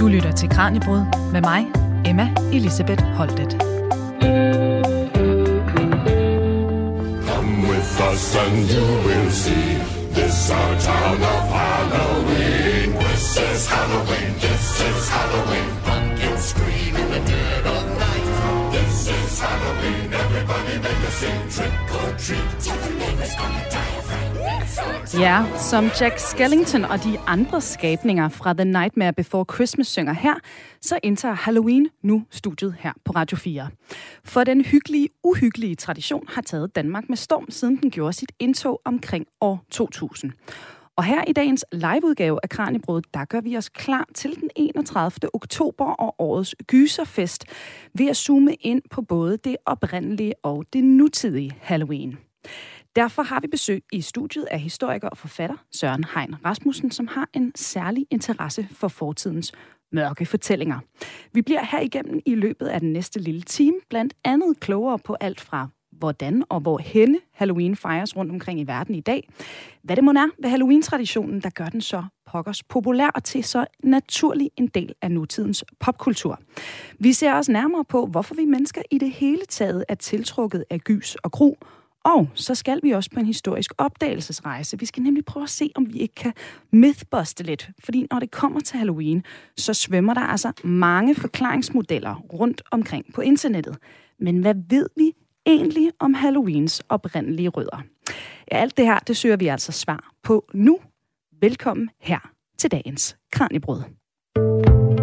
[0.00, 1.66] Du lytter til Kranjebrud med mig,
[2.06, 3.56] Emma Elisabeth Holtet.
[7.28, 9.78] Come with us and you will see
[10.14, 12.92] this our town of Halloween.
[12.92, 15.68] This is Halloween, this is Halloween.
[15.84, 18.11] Pumpkins scream in the dead of night.
[19.02, 22.48] This is Halloween, everybody make a scene, trick or treat.
[22.64, 23.64] Tell the neighbors on the
[25.14, 30.12] of Ja, som Jack Skellington og de andre skabninger fra The Nightmare Before Christmas synger
[30.12, 30.34] her,
[30.80, 33.68] så indtager Halloween nu studiet her på Radio 4.
[34.24, 38.80] For den hyggelige, uhyggelige tradition har taget Danmark med storm, siden den gjorde sit indtog
[38.84, 40.32] omkring år 2000.
[40.96, 45.34] Og her i dagens liveudgave af Kranjebrød, der gør vi os klar til den 31.
[45.34, 47.44] oktober og årets gyserfest
[47.94, 52.18] ved at zoome ind på både det oprindelige og det nutidige Halloween.
[52.96, 57.28] Derfor har vi besøg i studiet af historiker og forfatter Søren Hein Rasmussen, som har
[57.34, 59.52] en særlig interesse for fortidens
[59.92, 60.78] mørke fortællinger.
[61.32, 65.16] Vi bliver her igennem i løbet af den næste lille time, blandt andet klogere på
[65.20, 65.68] alt fra
[66.02, 69.28] hvordan og hvor henne Halloween fejres rundt omkring i verden i dag.
[69.82, 73.66] Hvad det må er ved Halloween-traditionen, der gør den så pokkers populær og til så
[73.84, 76.40] naturlig en del af nutidens popkultur.
[76.98, 80.80] Vi ser også nærmere på, hvorfor vi mennesker i det hele taget er tiltrukket af
[80.80, 81.54] gys og gru,
[82.04, 84.78] og så skal vi også på en historisk opdagelsesrejse.
[84.78, 86.32] Vi skal nemlig prøve at se, om vi ikke kan
[86.72, 87.70] mythbuste lidt.
[87.78, 89.24] Fordi når det kommer til Halloween,
[89.56, 93.78] så svømmer der altså mange forklaringsmodeller rundt omkring på internettet.
[94.18, 95.12] Men hvad ved vi
[95.46, 97.82] egentlig om Halloweens oprindelige rødder?
[98.52, 100.78] Ja, alt det her, det søger vi altså svar på nu.
[101.40, 102.18] Velkommen her
[102.58, 103.82] til dagens Kranjebrød.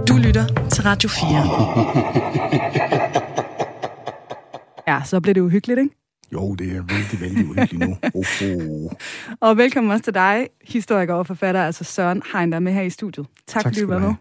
[0.07, 1.29] Du lytter til Radio 4.
[4.87, 5.95] Ja, så blev det uhyggeligt, ikke?
[6.33, 7.97] Jo, det er vældig, vældig uhyggeligt nu.
[8.13, 8.25] Oh,
[8.85, 8.91] oh.
[9.39, 12.81] Og velkommen også til dig, historiker og forfatter, altså Søren Hein, der er med her
[12.81, 13.27] i studiet.
[13.47, 14.13] Tak, tak fordi du var med.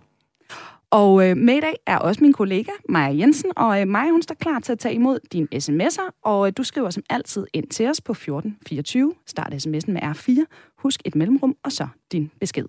[0.90, 4.22] Og øh, med i dag er også min kollega, Maja Jensen, og øh, Maja, hun
[4.22, 7.66] står klar til at tage imod dine sms'er, og øh, du skriver som altid ind
[7.66, 9.14] til os på 1424.
[9.26, 10.44] Start sms'en med R4,
[10.78, 12.64] husk et mellemrum, og så din besked.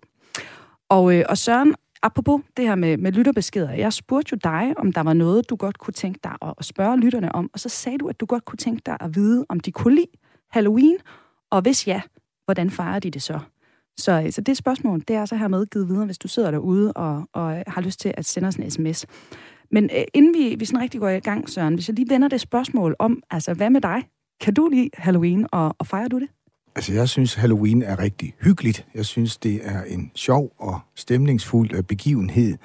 [0.90, 4.94] Og, øh, og Søren, apropos det her med, med lytterbeskeder, jeg spurgte jo dig, om
[4.94, 7.70] der var noget, du godt kunne tænke dig at, at spørge lytterne om, og så
[7.70, 10.12] sagde du, at du godt kunne tænke dig at vide, om de kunne lide
[10.52, 10.98] Halloween,
[11.50, 12.02] og hvis ja,
[12.46, 13.40] hvordan fejrer de det så?
[14.00, 16.94] Så, øh, så det spørgsmål, det er så hermed givet videre, hvis du sidder derude
[16.94, 19.06] og, og øh, har lyst til at sende os en sms.
[19.72, 22.28] Men øh, inden vi, vi sådan rigtig går i gang, Søren, hvis jeg lige vender
[22.28, 24.04] det spørgsmål om, altså hvad med dig?
[24.42, 26.28] Kan du lide Halloween, og, og fejrer du det?
[26.76, 28.86] Altså, jeg synes, Halloween er rigtig hyggeligt.
[28.96, 32.58] Jeg synes, det er en sjov og stemningsfuld øh, begivenhed.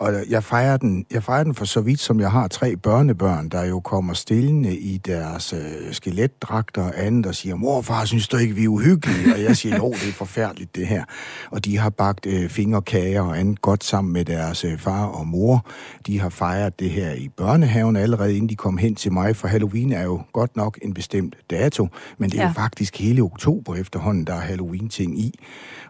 [0.00, 3.48] Og jeg fejrer, den, jeg fejrer den for så vidt, som jeg har tre børnebørn,
[3.48, 8.36] der jo kommer stillende i deres øh, skeletdragter og andet og siger, morfar, synes du
[8.36, 9.34] ikke, vi er uhyggelige?
[9.34, 11.04] Og jeg siger, jo, det er forfærdeligt, det her.
[11.50, 15.26] Og de har bagt øh, fingerkager og andet godt sammen med deres øh, far og
[15.26, 15.66] mor.
[16.06, 19.48] De har fejret det her i børnehaven allerede, inden de kom hen til mig, for
[19.48, 21.88] Halloween er jo godt nok en bestemt dato,
[22.18, 22.48] men det er ja.
[22.48, 25.34] jo faktisk hele oktober efterhånden, der er Halloween-ting i.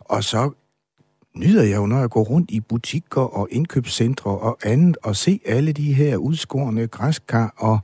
[0.00, 0.50] Og så
[1.36, 5.40] nyder jeg jo, når jeg går rundt i butikker og indkøbscentre og andet, og se
[5.46, 7.78] alle de her udskårne græskar og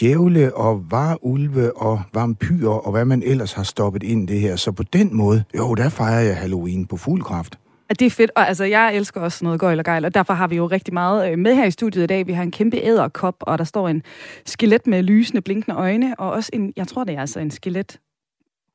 [0.00, 4.56] djævle og varulve og vampyrer og hvad man ellers har stoppet ind i det her.
[4.56, 7.58] Så på den måde, jo, der fejrer jeg Halloween på fuld kraft.
[7.90, 10.46] Det er fedt, og altså, jeg elsker også noget gøjl og gejl, og derfor har
[10.46, 12.26] vi jo rigtig meget øh, med her i studiet i dag.
[12.26, 14.02] Vi har en kæmpe æderkop, og der står en
[14.46, 17.98] skelet med lysende, blinkende øjne, og også en, jeg tror det er altså en skelet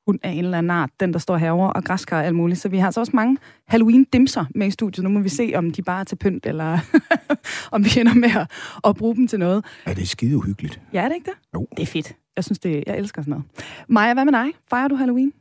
[0.07, 2.59] hund af en eller anden art, den der står herover og græskar og alt muligt.
[2.59, 5.03] Så vi har altså også mange Halloween-dimser med i studiet.
[5.03, 6.79] Nu må vi se, om de bare er til pynt, eller
[7.71, 8.51] om vi ender med at,
[8.87, 9.65] at bruge dem til noget.
[9.87, 10.81] Ja, det er skide uhyggeligt.
[10.93, 11.37] Ja, er det ikke det?
[11.53, 11.67] Jo.
[11.77, 12.13] Det er fedt.
[12.35, 13.45] Jeg synes, det, jeg elsker sådan noget.
[13.87, 14.47] Maja, hvad med dig?
[14.69, 15.33] Fejrer du Halloween?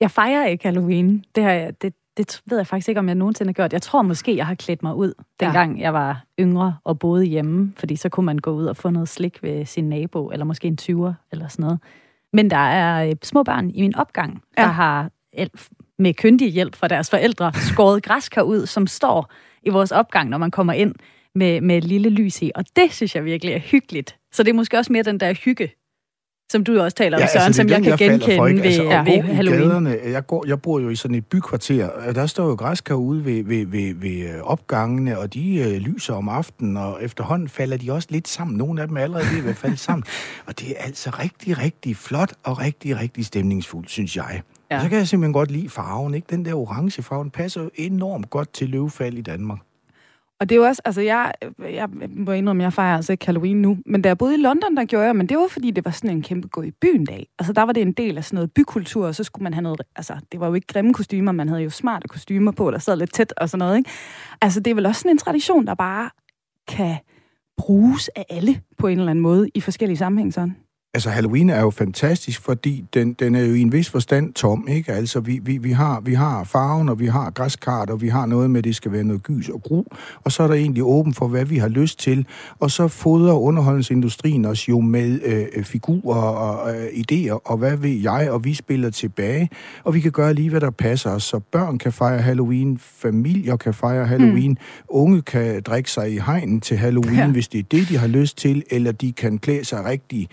[0.00, 1.24] Jeg fejrer ikke Halloween.
[1.34, 3.72] Det, har jeg, det, det ved jeg faktisk ikke, om jeg nogensinde har gjort.
[3.72, 5.82] Jeg tror måske, jeg har klædt mig ud, dengang ja.
[5.82, 7.72] jeg var yngre og boede hjemme.
[7.76, 10.68] Fordi så kunne man gå ud og få noget slik ved sin nabo, eller måske
[10.68, 11.78] en 20'er, eller sådan noget.
[12.32, 14.62] Men der er øh, små børn i min opgang, ja.
[14.62, 15.10] der har
[15.98, 19.32] med kyndig hjælp fra deres forældre skåret græskar ud, som står
[19.62, 20.94] i vores opgang, når man kommer ind
[21.34, 22.50] med, med et lille lys i.
[22.54, 24.16] Og det synes jeg virkelig er hyggeligt.
[24.32, 25.70] Så det er måske også mere den der hygge,
[26.52, 28.82] som du også taler om, ja, Søren, altså, som jeg kan jeg genkende ved, altså,
[28.82, 29.68] ved ja, Halloween.
[29.68, 32.94] Gaderne, jeg, går, jeg bor jo i sådan et bykvarter, og der står jo græskar
[32.94, 37.48] ude ved, ved, ved, ved øh, opgangene, og de øh, lyser om aftenen, og efterhånden
[37.48, 38.56] falder de også lidt sammen.
[38.56, 40.04] Nogle af dem er allerede ved at falde sammen.
[40.46, 44.42] Og det er altså rigtig, rigtig flot og rigtig, rigtig stemningsfuldt, synes jeg.
[44.70, 44.76] Ja.
[44.76, 46.26] Og så kan jeg simpelthen godt lide farven, ikke?
[46.30, 49.58] Den der orange farve, passer jo enormt godt til løvefald i Danmark.
[50.40, 53.62] Og det er jo også, altså jeg, jeg må indrømme, jeg fejrer altså ikke Halloween
[53.62, 55.84] nu, men da jeg boede i London, der gjorde jeg, men det var fordi, det
[55.84, 57.26] var sådan en kæmpe gå i byen dag.
[57.38, 59.62] Altså der var det en del af sådan noget bykultur, og så skulle man have
[59.62, 62.78] noget, altså det var jo ikke grimme kostymer, man havde jo smarte kostymer på, der
[62.78, 63.90] sad lidt tæt og sådan noget, ikke?
[64.40, 66.10] Altså det er vel også sådan en tradition, der bare
[66.68, 66.96] kan
[67.56, 70.56] bruges af alle på en eller anden måde i forskellige sammenhænge sådan.
[70.94, 74.68] Altså, Halloween er jo fantastisk, fordi den, den er jo i en vis forstand tom,
[74.68, 74.92] ikke?
[74.92, 78.26] Altså, vi, vi, vi, har, vi har farven, og vi har græskart, og vi har
[78.26, 79.84] noget med, at det skal være noget gys og gru,
[80.24, 82.26] og så er der egentlig åben for, hvad vi har lyst til,
[82.58, 87.90] og så fodrer underholdningsindustrien os jo med øh, figurer og øh, idéer, og hvad ved
[87.90, 89.50] jeg, og vi spiller tilbage,
[89.84, 93.56] og vi kan gøre lige, hvad der passer os, så børn kan fejre Halloween, familier
[93.56, 94.56] kan fejre Halloween, mm.
[94.88, 97.28] unge kan drikke sig i hegnen til Halloween, ja.
[97.28, 100.28] hvis det er det, de har lyst til, eller de kan klæde sig rigtig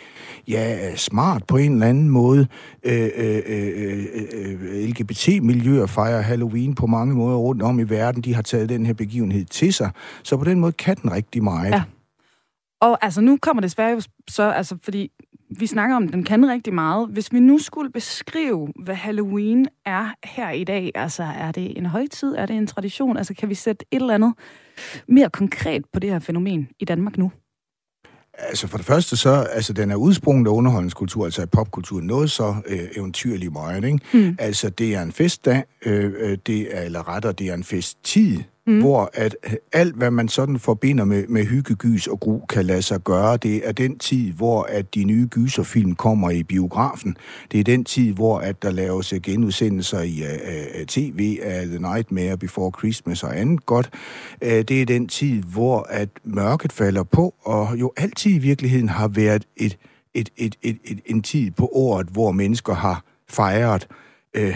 [0.48, 2.48] ja, smart på en eller anden måde.
[2.84, 8.22] Øh, øh, øh, øh, øh LGBT-miljøer fejrer Halloween på mange måder rundt om i verden.
[8.22, 9.92] De har taget den her begivenhed til sig.
[10.24, 11.72] Så på den måde kan den rigtig meget.
[11.72, 11.84] Ja.
[12.82, 15.12] Og altså, nu kommer det svært jo så, altså, fordi
[15.60, 17.10] vi snakker om, at den kan rigtig meget.
[17.10, 21.86] Hvis vi nu skulle beskrive, hvad Halloween er her i dag, altså er det en
[21.86, 23.18] højtid, er det en tradition?
[23.18, 24.34] Altså kan vi sætte et eller andet
[25.08, 27.32] mere konkret på det her fænomen i Danmark nu?
[28.38, 32.32] Altså for det første så, altså den er udsprunget af underholdningskultur, altså af popkultur, noget
[32.32, 34.00] så øh, eventyrligt meget, ikke?
[34.14, 34.36] Mm.
[34.40, 38.40] Altså det er en festdag, øh, øh det er, eller retter, det er en festtid,
[38.68, 38.80] mm.
[38.80, 42.82] hvor at øh, alt, hvad man sådan forbinder med, med hyggegys og gru, kan lade
[42.82, 43.38] sig gøre.
[43.38, 47.18] Det er den tid, hvor at de nye gyserfilm kommer i biografen.
[47.52, 51.40] Det er den tid, hvor at der laves øh, genudsendelser i øh, uh, uh, tv
[51.42, 53.90] af The Nightmare Before Christmas og andet godt.
[54.42, 58.90] Uh, det er den tid, hvor at mørket falder på, og jo altid i virkeligheden
[58.90, 59.78] har været et,
[60.14, 63.88] et, et, et, et, en tid på året, hvor mennesker har fejret
[64.38, 64.56] uh,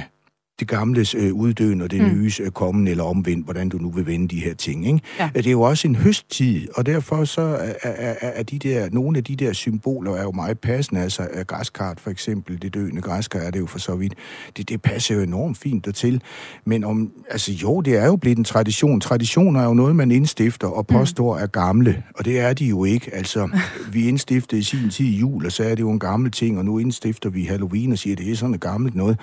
[0.59, 2.07] det gamles øh, uddøen og det mm.
[2.07, 4.87] nyes øh, kommende eller omvendt, hvordan du nu vil vende de her ting.
[4.87, 4.99] Ikke?
[5.19, 5.29] Ja.
[5.35, 9.17] Det er jo også en høsttid, og derfor så er, er, er de der, nogle
[9.17, 11.01] af de der symboler er jo meget passende.
[11.01, 14.13] Altså græskart for eksempel, det døende græskart er det jo for så vidt.
[14.57, 16.21] Det, det passer jo enormt fint dertil.
[16.65, 18.99] Men om, altså jo, det er jo blevet en tradition.
[18.99, 21.43] Traditioner er jo noget, man indstifter og påstår mm.
[21.43, 23.15] er gamle, og det er de jo ikke.
[23.15, 23.49] Altså,
[23.93, 26.65] vi indstiftede i sin tid jul, og så er det jo en gammel ting, og
[26.65, 29.19] nu indstifter vi Halloween og siger, at det er sådan et gammelt noget.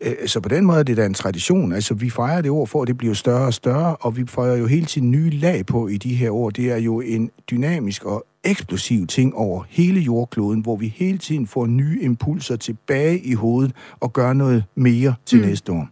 [0.00, 1.72] Øh, så på den måde er det da en tradition.
[1.72, 4.56] Altså, vi fejrer det år for, at det bliver større og større, og vi fejrer
[4.56, 6.50] jo hele tiden nye lag på i de her år.
[6.50, 11.46] Det er jo en dynamisk og eksplosiv ting over hele jordkloden, hvor vi hele tiden
[11.46, 15.46] får nye impulser tilbage i hovedet og gør noget mere til mm.
[15.46, 15.88] næste år.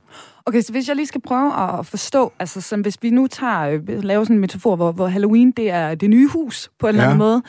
[0.46, 3.68] Okay, så hvis jeg lige skal prøve at forstå, altså som hvis vi nu tager,
[3.68, 6.94] øh, laver sådan en metafor, hvor, hvor Halloween, det er det nye hus på en
[6.94, 7.00] ja.
[7.00, 7.42] eller anden måde.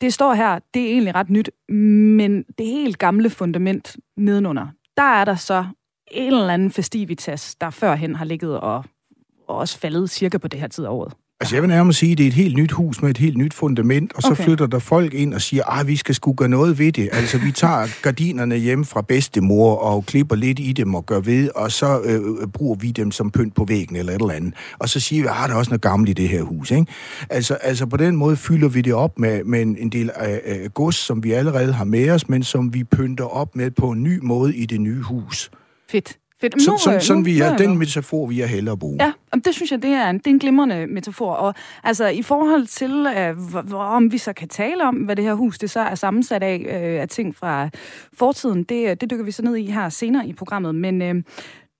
[0.00, 5.02] Det står her, det er egentlig ret nyt, men det helt gamle fundament nedenunder, der
[5.02, 5.64] er der så
[6.10, 8.84] en eller anden festivitas, der førhen har ligget og,
[9.48, 11.12] og også faldet cirka på det her tid af året.
[11.40, 13.36] Altså jeg vil nærmest sige, at det er et helt nyt hus med et helt
[13.36, 14.44] nyt fundament, og så okay.
[14.44, 17.08] flytter der folk ind og siger, at vi skal sgu gøre noget ved det.
[17.12, 21.50] Altså vi tager gardinerne hjem fra bedstemor og klipper lidt i dem og gør ved,
[21.54, 24.54] og så øh, bruger vi dem som pynt på væggen eller et eller andet.
[24.78, 26.70] Og så siger vi, at ah, der er også noget gammelt i det her hus.
[26.70, 26.86] Ikke?
[27.30, 30.40] Altså, altså på den måde fylder vi det op med, med en, en del af
[30.46, 33.90] øh, gods, som vi allerede har med os, men som vi pynter op med på
[33.90, 35.50] en ny måde i det nye hus.
[35.90, 36.18] Fedt.
[36.40, 36.62] Fedt.
[36.62, 38.98] Så, nu, sådan, sådan vi er, den metafor, vi er hellere bruge.
[39.00, 39.12] Ja,
[39.44, 41.32] det synes jeg, det er en, det er en glimrende metafor.
[41.32, 41.54] Og
[41.84, 45.58] altså, i forhold til, øh, om vi så kan tale om, hvad det her hus
[45.58, 47.68] det så er sammensat af, øh, af ting fra
[48.14, 50.74] fortiden, det, det dykker vi så ned i her senere i programmet.
[50.74, 51.22] Men øh,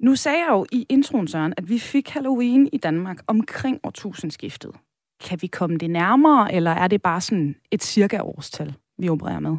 [0.01, 4.71] nu sagde jeg jo i introen, Søren, at vi fik Halloween i Danmark omkring årtusindskiftet.
[5.25, 9.41] Kan vi komme det nærmere, eller er det bare sådan et cirka årstal, vi opererer
[9.41, 9.57] med?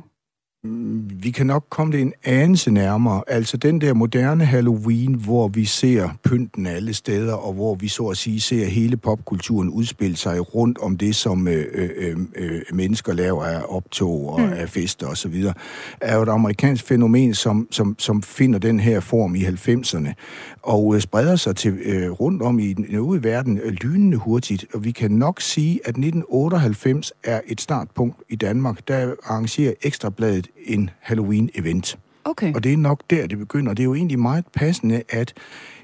[1.22, 3.24] Vi kan nok komme det en anelse nærmere.
[3.28, 8.08] Altså den der moderne Halloween, hvor vi ser pynten alle steder, og hvor vi så
[8.08, 12.62] at sige ser hele popkulturen udspille sig rundt om det, som øh, øh, øh, øh
[12.74, 14.54] mennesker laver af optog og mm.
[14.54, 15.44] af fester osv.,
[16.02, 20.14] er jo et amerikansk fænomen, som, som, som finder den her form i 90'erne,
[20.62, 24.66] og øh, spreder sig til øh, rundt om i den øvrige verden øh, lynende hurtigt.
[24.74, 30.48] Og vi kan nok sige, at 1998 er et startpunkt i Danmark, der arrangerer Ekstrabladet
[30.68, 31.96] en Halloween-event.
[32.26, 32.54] Okay.
[32.54, 33.74] Og det er nok der, det begynder.
[33.74, 35.34] Det er jo egentlig meget passende, at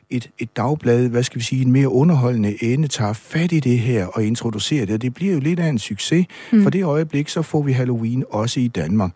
[0.10, 3.80] et, et dagblad, hvad skal vi sige, en mere underholdende ende, tager fat i det
[3.80, 4.94] her og introducerer det.
[4.94, 6.26] Og det bliver jo lidt af en succes.
[6.52, 6.64] Mm.
[6.64, 9.12] For det øjeblik, så får vi Halloween også i Danmark.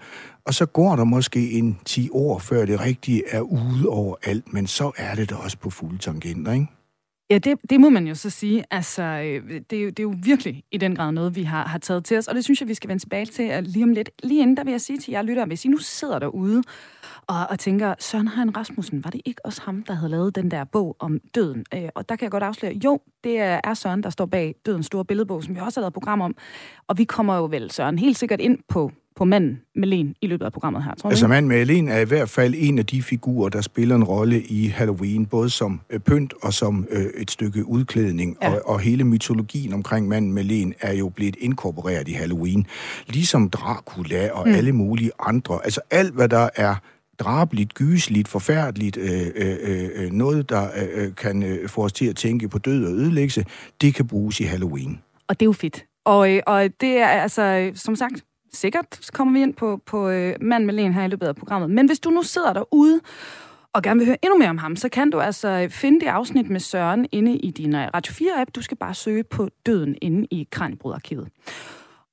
[0.46, 4.54] Og så går der måske en 10 år, før det rigtige er ude over alt,
[4.54, 6.68] men så er det da også på fulde tangenter, ikke?
[7.29, 8.63] Ja, det, det må man jo så sige.
[8.72, 11.67] Altså, øh, det, er jo, det er jo virkelig i den grad noget, vi har,
[11.67, 13.84] har taget til os, og det synes jeg, vi skal vende tilbage til øh, lige
[13.84, 14.10] om lidt.
[14.24, 16.63] Lige inden, der vil jeg sige til jer lytter, hvis I nu sidder derude
[17.27, 20.51] og, og tænker, Søren Hein Rasmussen, var det ikke også ham, der havde lavet den
[20.51, 21.65] der bog om døden?
[21.74, 24.86] Øh, og der kan jeg godt afsløre, jo, det er Søren, der står bag Dødens
[24.86, 26.36] Store Billedbog, som vi også har lavet program om.
[26.88, 30.46] Og vi kommer jo vel, Søren, helt sikkert ind på på manden Melen i løbet
[30.46, 33.50] af programmet her, tror Altså manden Melen er i hvert fald en af de figurer,
[33.50, 37.68] der spiller en rolle i Halloween, både som øh, pynt og som øh, et stykke
[37.68, 38.38] udklædning.
[38.42, 38.50] Ja.
[38.50, 42.66] Og, og hele mytologien omkring manden Melen er jo blevet inkorporeret i Halloween.
[43.08, 44.56] Ligesom Dracula og mm.
[44.56, 45.60] alle mulige andre.
[45.64, 46.76] Altså alt, hvad der er
[47.20, 52.16] drabeligt, gysligt, forfærdeligt, øh, øh, øh, noget, der øh, kan øh, få os til at
[52.16, 53.46] tænke på død og ødelæggelse,
[53.82, 55.00] det kan bruges i Halloween.
[55.28, 55.86] Og det er jo fedt.
[56.06, 60.10] Og, øh, og det er altså, som sagt, sikkert så kommer vi ind på, på
[60.10, 61.70] øh, mand med len her i løbet af programmet.
[61.70, 63.00] Men hvis du nu sidder derude
[63.74, 66.50] og gerne vil høre endnu mere om ham, så kan du altså finde det afsnit
[66.50, 68.51] med Søren inde i din øh, Radio 4-app.
[68.56, 71.27] Du skal bare søge på Døden inde i Kranjebrudarkivet.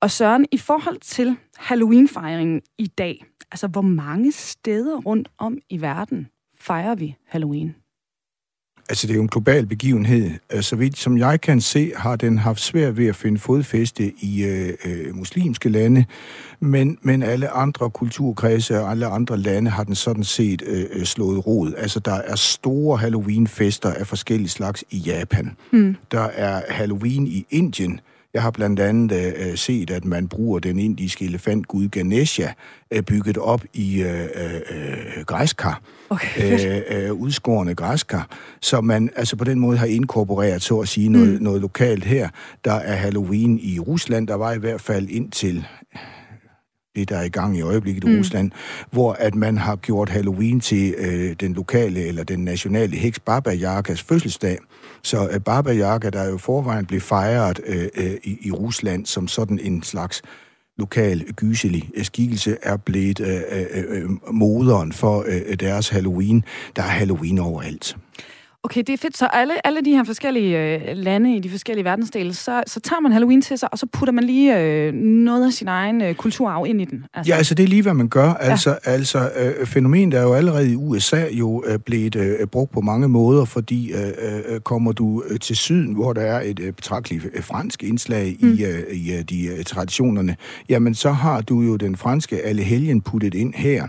[0.00, 5.80] Og Søren, i forhold til Halloween-fejringen i dag, altså hvor mange steder rundt om i
[5.80, 7.74] verden fejrer vi Halloween?
[8.88, 10.30] Altså, det er jo en global begivenhed.
[10.52, 14.12] Øh, så vidt som jeg kan se, har den haft svært ved at finde fodfæste
[14.20, 16.04] i øh, øh, muslimske lande,
[16.60, 21.04] men, men alle andre kulturkredse og alle andre lande har den sådan set øh, øh
[21.04, 21.72] slået rod.
[21.76, 25.56] Altså, der er store Halloween-fester af forskellige slags i Japan.
[25.72, 25.96] Mm.
[26.10, 28.00] Der er Halloween i Indien,
[28.34, 32.48] jeg har blandt andet øh, set, at man bruger den indiske elefantgud Ganesha
[32.90, 35.82] øh, bygget op i øh, øh, græskar.
[36.10, 38.28] Okay, øh, øh, udskårende græskar.
[38.60, 41.42] Så man altså på den måde har inkorporeret, så at sige, noget, mm.
[41.42, 42.28] noget lokalt her.
[42.64, 44.28] Der er Halloween i Rusland.
[44.28, 45.66] Der var i hvert fald indtil
[46.96, 48.18] det, der er i gang i øjeblikket i mm.
[48.18, 48.50] Rusland,
[48.90, 53.50] hvor at man har gjort Halloween til øh, den lokale eller den nationale heks Baba
[53.50, 54.58] Yagas fødselsdag.
[55.02, 59.28] Så øh, Baba Yaga, der jo forvejen blev fejret øh, øh, i, i Rusland som
[59.28, 60.22] sådan en slags
[60.78, 66.44] lokal gyselig skikkelse, er blevet øh, øh, øh, moderen for øh, deres Halloween.
[66.76, 67.96] Der er Halloween overalt.
[68.64, 69.16] Okay, det er fedt.
[69.16, 73.00] Så alle, alle de her forskellige øh, lande i de forskellige verdensdele, så, så tager
[73.00, 76.14] man Halloween til sig, og så putter man lige øh, noget af sin egen øh,
[76.14, 77.04] kulturarv ind i den.
[77.14, 77.32] Altså.
[77.32, 78.34] Ja, altså det er lige, hvad man gør.
[78.34, 78.90] Altså, ja.
[78.90, 83.08] altså øh, fænomenet er jo allerede i USA jo øh, blevet øh, brugt på mange
[83.08, 87.26] måder, fordi øh, øh, kommer du øh, til syden, hvor der er et øh, betragteligt
[87.34, 88.52] øh, fransk indslag mm.
[88.52, 90.36] i, øh, i øh, de øh, traditionerne,
[90.68, 93.86] jamen så har du jo den franske alle helgen puttet ind her.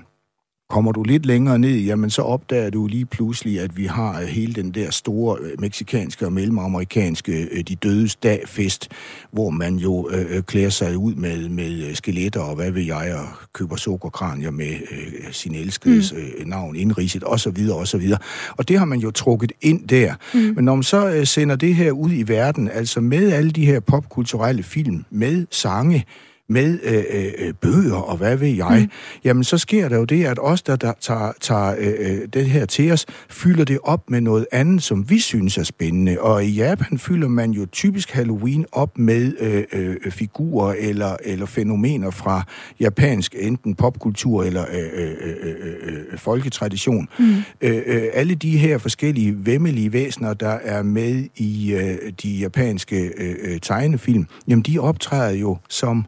[0.69, 4.27] Kommer du lidt længere ned, jamen så opdager du lige pludselig, at vi har øh,
[4.27, 8.89] hele den der store øh, meksikanske og mellemamerikanske øh, De Dødes Dag-fest,
[9.31, 13.27] hvor man jo øh, klæder sig ud med, med skeletter og hvad ved jeg, og
[13.53, 16.19] køber sukkerkranier med øh, sin elskedes mm.
[16.19, 17.69] øh, navn indridset osv.
[17.71, 18.11] osv.
[18.57, 20.13] Og det har man jo trukket ind der.
[20.33, 20.39] Mm.
[20.39, 23.65] Men når man så øh, sender det her ud i verden, altså med alle de
[23.65, 26.05] her popkulturelle film, med sange,
[26.49, 28.91] med øh, øh, bøger og hvad ved jeg, mm.
[29.23, 32.45] jamen så sker der jo det, at os, der, der tager, tager øh, øh, det
[32.45, 36.21] her til os, fylder det op med noget andet, som vi synes er spændende.
[36.21, 41.45] Og i Japan fylder man jo typisk Halloween op med øh, øh, figurer eller, eller
[41.45, 42.43] fænomener fra
[42.79, 45.55] japansk, enten popkultur eller øh, øh, øh,
[46.11, 47.07] øh, folketradition.
[47.19, 47.35] Mm.
[47.61, 53.11] Øh, øh, alle de her forskellige vemmelige væsener, der er med i øh, de japanske
[53.17, 56.05] øh, tegnefilm, jamen de optræder jo som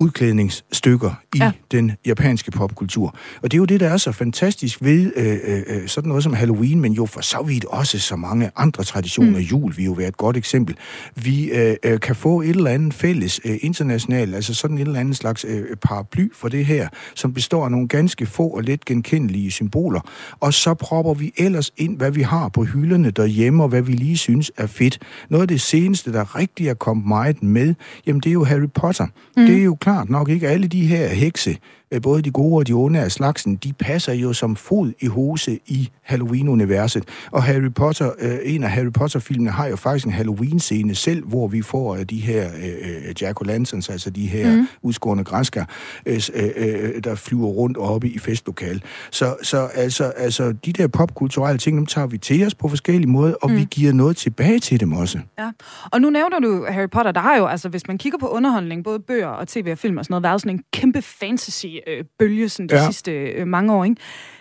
[0.00, 1.52] udklædningsstykker i ja.
[1.70, 3.16] den japanske popkultur.
[3.42, 6.22] Og det er jo det, der er så fantastisk ved øh, øh, øh, sådan noget
[6.22, 9.38] som Halloween, men jo for så vidt også så mange andre traditioner.
[9.38, 9.44] Mm.
[9.44, 10.76] Jul vil jo være et godt eksempel.
[11.16, 15.00] Vi øh, øh, kan få et eller andet fælles øh, internationalt, altså sådan et eller
[15.00, 18.84] andet slags øh, paraply for det her, som består af nogle ganske få og let
[18.84, 20.00] genkendelige symboler.
[20.40, 23.92] Og så propper vi ellers ind, hvad vi har på hylderne derhjemme, og hvad vi
[23.92, 24.98] lige synes er fedt.
[25.30, 27.74] Noget af det seneste, der rigtig er kommet meget med,
[28.06, 29.06] jamen det er jo Harry Potter.
[29.36, 29.46] Mm.
[29.46, 31.56] Det er jo klart nok ikke alle de her hekse,
[32.02, 35.58] både de gode og de onde af slagsen, de passer jo som fod i hose
[35.66, 37.04] i Halloween-universet.
[37.30, 41.48] Og Harry Potter, øh, en af Harry Potter-filmene har jo faktisk en Halloween-scene selv, hvor
[41.48, 44.68] vi får de her øh, jack-o'-lanterns, altså de her mm.
[44.82, 45.64] udskårende græsker,
[46.06, 48.82] øh, øh, der flyver rundt oppe i festlokal.
[49.10, 53.10] Så, så altså, altså, de der popkulturelle ting, dem tager vi til os på forskellige
[53.10, 53.56] måder, og mm.
[53.56, 55.18] vi giver noget tilbage til dem også.
[55.38, 55.50] Ja,
[55.92, 58.84] og nu nævner du Harry Potter, der har jo, altså hvis man kigger på underholdning,
[58.84, 62.04] både bøger og tv og film og sådan noget, været sådan en kæmpe fantasy øh,
[62.18, 62.84] bølge sådan de ja.
[62.84, 63.84] sidste øh, mange år.
[63.84, 63.96] Ikke?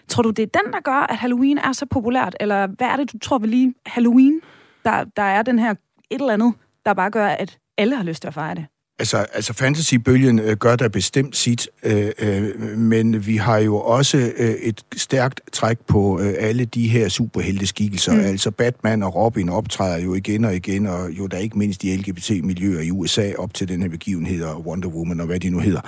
[0.07, 2.35] Tror du, det er den, der gør, at Halloween er så populært?
[2.39, 4.41] Eller hvad er det, du tror ved lige Halloween,
[4.85, 5.71] der, der er den her
[6.09, 6.53] et eller andet,
[6.85, 8.65] der bare gør, at alle har lyst til at fejre det?
[8.99, 14.17] Altså, altså fantasybølgen øh, gør der bestemt sit, øh, øh, men vi har jo også
[14.37, 18.13] øh, et stærkt træk på øh, alle de her superhelteskikkelser.
[18.13, 18.19] Mm.
[18.19, 21.97] Altså Batman og Robin optræder jo igen og igen, og jo der ikke mindst de
[21.97, 25.59] LGBT-miljøer i USA op til den her begivenhed, og Wonder Woman og hvad de nu
[25.59, 25.81] hedder.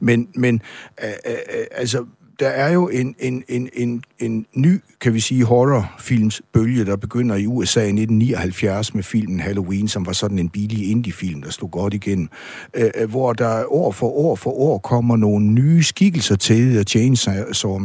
[0.00, 0.62] Men, men
[1.04, 1.36] øh, øh,
[1.70, 2.04] altså
[2.40, 7.36] der er jo en, en, en, en, en ny, kan vi sige, horrorfilmsbølge, der begynder
[7.36, 11.70] i USA i 1979 med filmen Halloween, som var sådan en billig indie-film, der stod
[11.70, 12.28] godt igennem,
[12.74, 16.84] øh, øh hvor der år for år for år kommer nogle nye skikkelser til, og
[16.84, 17.78] Chainsaw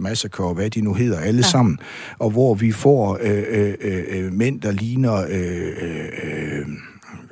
[0.00, 1.48] Massacre og hvad de nu hedder, alle ja.
[1.48, 1.78] sammen,
[2.18, 5.26] og hvor vi får øh, øh, øh, øh mænd, der ligner...
[5.30, 6.66] Øh, øh,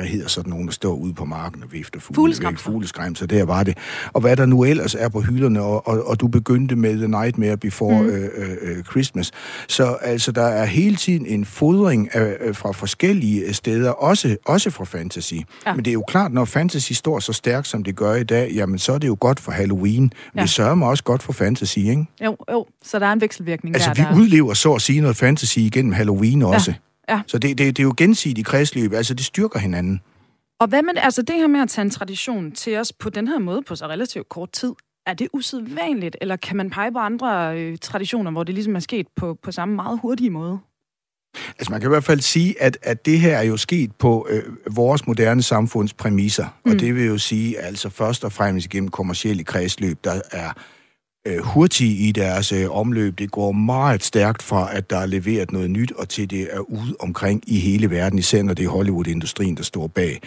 [0.00, 3.44] hvad hedder sådan nogen, der står ude på marken og vifter fugle, fugleskræm, så der
[3.44, 3.78] var det.
[4.12, 7.08] Og hvad der nu ellers er på hylderne, og, og, og du begyndte med The
[7.08, 8.08] Nightmare Before mm.
[8.08, 8.28] øh,
[8.62, 9.30] øh, Christmas.
[9.68, 14.70] Så altså, der er hele tiden en fodring af, øh, fra forskellige steder, også, også
[14.70, 15.34] fra fantasy.
[15.66, 15.74] Ja.
[15.74, 18.50] Men det er jo klart, når fantasy står så stærkt, som det gør i dag,
[18.54, 20.12] jamen så er det jo godt for Halloween.
[20.36, 20.42] Ja.
[20.42, 22.06] Det sørger mig også godt for fantasy, ikke?
[22.24, 22.66] Jo, jo.
[22.84, 23.90] Så der er en vekselvirkning altså, der.
[23.90, 24.22] Altså, vi der...
[24.24, 26.74] udlever så at sige noget fantasy igennem Halloween også.
[27.10, 27.22] Ja.
[27.26, 30.00] Så det, det, det er jo gensidigt kredsløb, altså det styrker hinanden.
[30.60, 33.28] Og hvad med altså det her med at tage en tradition til os på den
[33.28, 34.72] her måde på så relativt kort tid,
[35.06, 38.80] er det usædvanligt, eller kan man pege på andre øh, traditioner, hvor det ligesom er
[38.80, 40.58] sket på, på samme meget hurtige måde?
[41.58, 44.26] Altså man kan i hvert fald sige, at, at det her er jo sket på
[44.30, 44.42] øh,
[44.76, 46.46] vores moderne samfunds præmisser.
[46.64, 46.70] Mm.
[46.70, 50.52] Og det vil jo sige, altså først og fremmest igennem kommersielle kredsløb, der er
[51.26, 53.18] øh, hurtige i deres øh, omløb.
[53.18, 56.60] Det går meget stærkt fra, at der er leveret noget nyt, og til det er
[56.60, 60.20] ude omkring i hele verden, især når det er Hollywood-industrien, der står bag.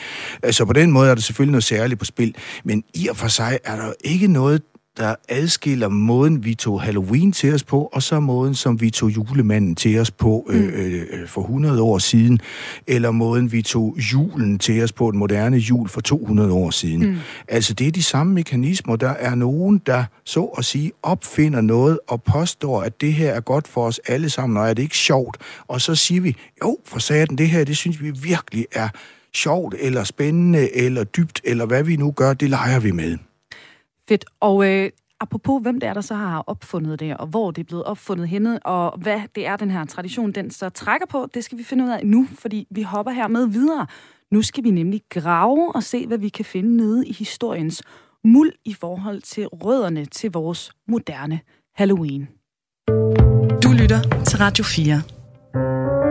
[0.51, 3.27] Så på den måde er der selvfølgelig noget særligt på spil, men i og for
[3.27, 4.62] sig er der ikke noget
[4.97, 9.09] der adskiller måden, vi tog Halloween til os på, og så måden, som vi tog
[9.09, 10.69] julemanden til os på øh, mm.
[10.69, 12.39] øh, øh for 100 år siden,
[12.88, 17.09] eller måden, vi tog julen til os på, et moderne jul for 200 år siden.
[17.09, 17.17] Mm.
[17.47, 18.95] Altså, det er de samme mekanismer.
[18.95, 23.39] Der er nogen, der så at sige opfinder noget og påstår, at det her er
[23.39, 25.38] godt for os alle sammen, og er det ikke sjovt?
[25.67, 28.89] Og så siger vi, jo, for satan, det her, det synes vi virkelig er
[29.35, 33.17] sjovt, eller spændende, eller dybt, eller hvad vi nu gør, det leger vi med.
[34.10, 34.25] Fedt.
[34.39, 37.65] Og øh, apropos, hvem det er, der så har opfundet det, og hvor det er
[37.65, 41.43] blevet opfundet henne, og hvad det er, den her tradition, den så trækker på, det
[41.43, 43.88] skal vi finde ud af nu, fordi vi hopper her med videre.
[44.31, 47.83] Nu skal vi nemlig grave og se, hvad vi kan finde nede i historiens
[48.24, 51.39] muld i forhold til rødderne til vores moderne
[51.75, 52.27] Halloween.
[53.63, 56.02] Du lytter til Radio 4.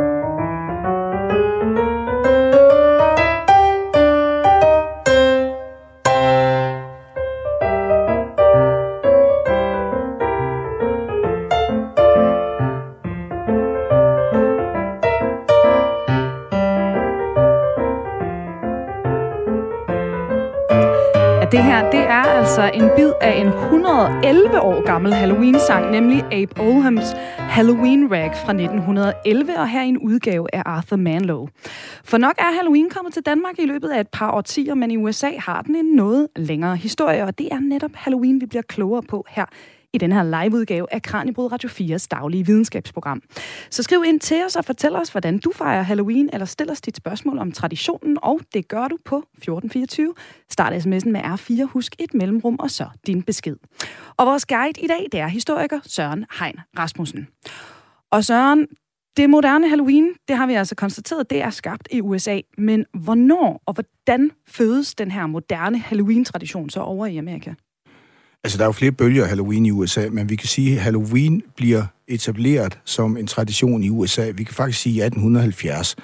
[21.52, 26.60] Det her, det er altså en bid af en 111 år gammel Halloween-sang, nemlig Abe
[26.60, 31.48] Oldhams Halloween Rag fra 1911, og her en udgave af Arthur Manlow.
[32.04, 34.96] For nok er Halloween kommet til Danmark i løbet af et par årtier, men i
[34.96, 39.02] USA har den en noget længere historie, og det er netop Halloween, vi bliver klogere
[39.02, 39.44] på her
[39.92, 43.22] i den her liveudgave af Kranjebrud Radio 4's daglige videnskabsprogram.
[43.70, 46.80] Så skriv ind til os og fortæl os, hvordan du fejrer Halloween, eller stil os
[46.80, 50.14] dit spørgsmål om traditionen, og det gør du på 1424.
[50.50, 53.56] Start sms'en med R4, husk et mellemrum, og så din besked.
[54.16, 57.28] Og vores guide i dag, det er historiker Søren Hein Rasmussen.
[58.10, 58.66] Og Søren,
[59.16, 62.40] det moderne Halloween, det har vi altså konstateret, det er skabt i USA.
[62.58, 67.54] Men hvornår og hvordan fødes den her moderne Halloween-tradition så over i Amerika?
[68.44, 70.82] Altså, der er jo flere bølger af Halloween i USA, men vi kan sige, at
[70.82, 74.30] Halloween bliver etableret som en tradition i USA.
[74.34, 75.96] Vi kan faktisk sige i 1870.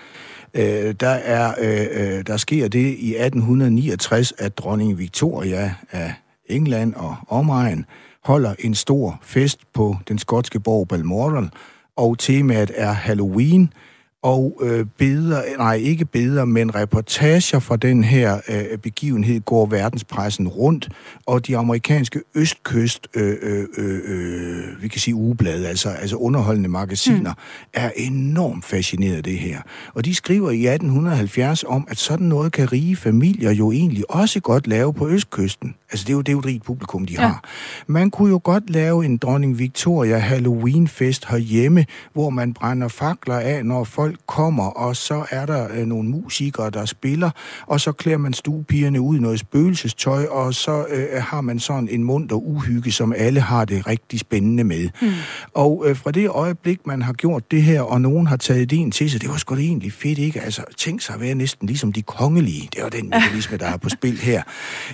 [0.55, 6.15] Øh, der, er, øh, øh, der sker det i 1869, at dronning Victoria af
[6.47, 7.85] England og omegn
[8.25, 11.51] holder en stor fest på den skotske borg Balmoral,
[11.97, 13.73] og temaet er Halloween–
[14.23, 20.49] og øh, billeder, nej ikke billeder, men reportager fra den her øh, begivenhed går verdenspressen
[20.49, 20.89] rundt,
[21.27, 26.69] og de amerikanske østkyst, øh, øh, øh, øh, vi kan sige ugeblade, altså, altså underholdende
[26.69, 27.71] magasiner, mm.
[27.75, 29.61] er enormt fascineret af det her.
[29.95, 34.41] Og de skriver i 1870 om, at sådan noget kan rige familier jo egentlig også
[34.41, 35.75] godt lave på østkysten.
[35.93, 37.21] Altså det er jo, det er jo et rigt publikum, de ja.
[37.21, 37.45] har.
[37.87, 43.65] Man kunne jo godt lave en dronning Victoria Halloween-fest herhjemme, hvor man brænder fakler af,
[43.65, 47.31] når folk folk kommer, og så er der øh, nogle musikere, der spiller,
[47.67, 51.89] og så klæder man stuepigerne ud i noget spøgelsestøj, og så øh, har man sådan
[51.89, 54.89] en mund og uhygge, som alle har det rigtig spændende med.
[55.03, 55.09] Mm.
[55.55, 58.91] Og øh, fra det øjeblik, man har gjort det her, og nogen har taget ideen
[58.91, 60.41] til sig, det var sgu da egentlig fedt, ikke?
[60.41, 62.69] Altså, tænk sig at være næsten ligesom de kongelige.
[62.75, 64.43] Det var den mekanisme, der er på spil her.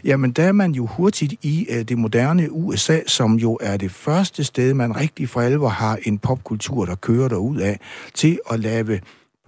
[0.05, 3.91] Jamen, der er man jo hurtigt i øh, det moderne USA, som jo er det
[3.91, 7.81] første sted, man rigtig for alvor har en popkultur, der kører derud af,
[8.15, 9.01] til at lave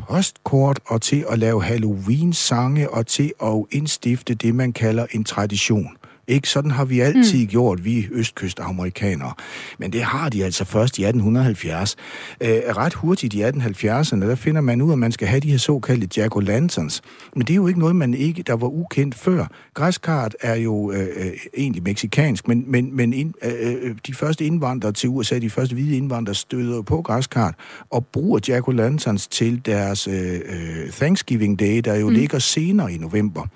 [0.09, 5.96] postkort og til at lave Halloween-sange og til at indstifte det, man kalder en tradition.
[6.29, 6.49] Ikke?
[6.49, 7.47] Sådan har vi altid mm.
[7.47, 9.33] gjort, vi østkystamerikanere.
[9.79, 11.97] Men det har de altså først i 1870.
[12.41, 15.51] Øh, ret hurtigt i 1870'erne, der finder man ud af, at man skal have de
[15.51, 17.01] her såkaldte jack-o'-lanterns.
[17.35, 19.47] Men det er jo ikke noget, man ikke, der var ukendt før.
[19.75, 24.45] Græskart er jo øh, øh, egentlig meksikansk, men, men, men ind, øh, øh de første
[24.45, 27.55] indvandrere til USA, de første hvide indvandrere, støder på græskart
[27.91, 32.15] og bruger jack-o'-lanterns til deres øh, øh, Thanksgiving Day, der jo mm.
[32.15, 33.47] ligger senere i november.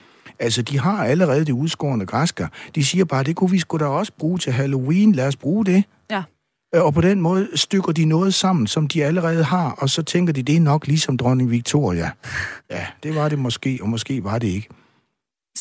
[0.41, 2.49] Altså, de har allerede det udskårende græsker.
[2.75, 5.13] De siger bare, det kunne vi sgu da også bruge til Halloween.
[5.13, 5.85] Lad os bruge det.
[6.11, 6.23] Ja.
[6.75, 10.03] Øh, og på den måde stykker de noget sammen, som de allerede har, og så
[10.03, 12.11] tænker de, det er nok ligesom dronning Victoria.
[12.71, 14.69] Ja, det var det måske, og måske var det ikke.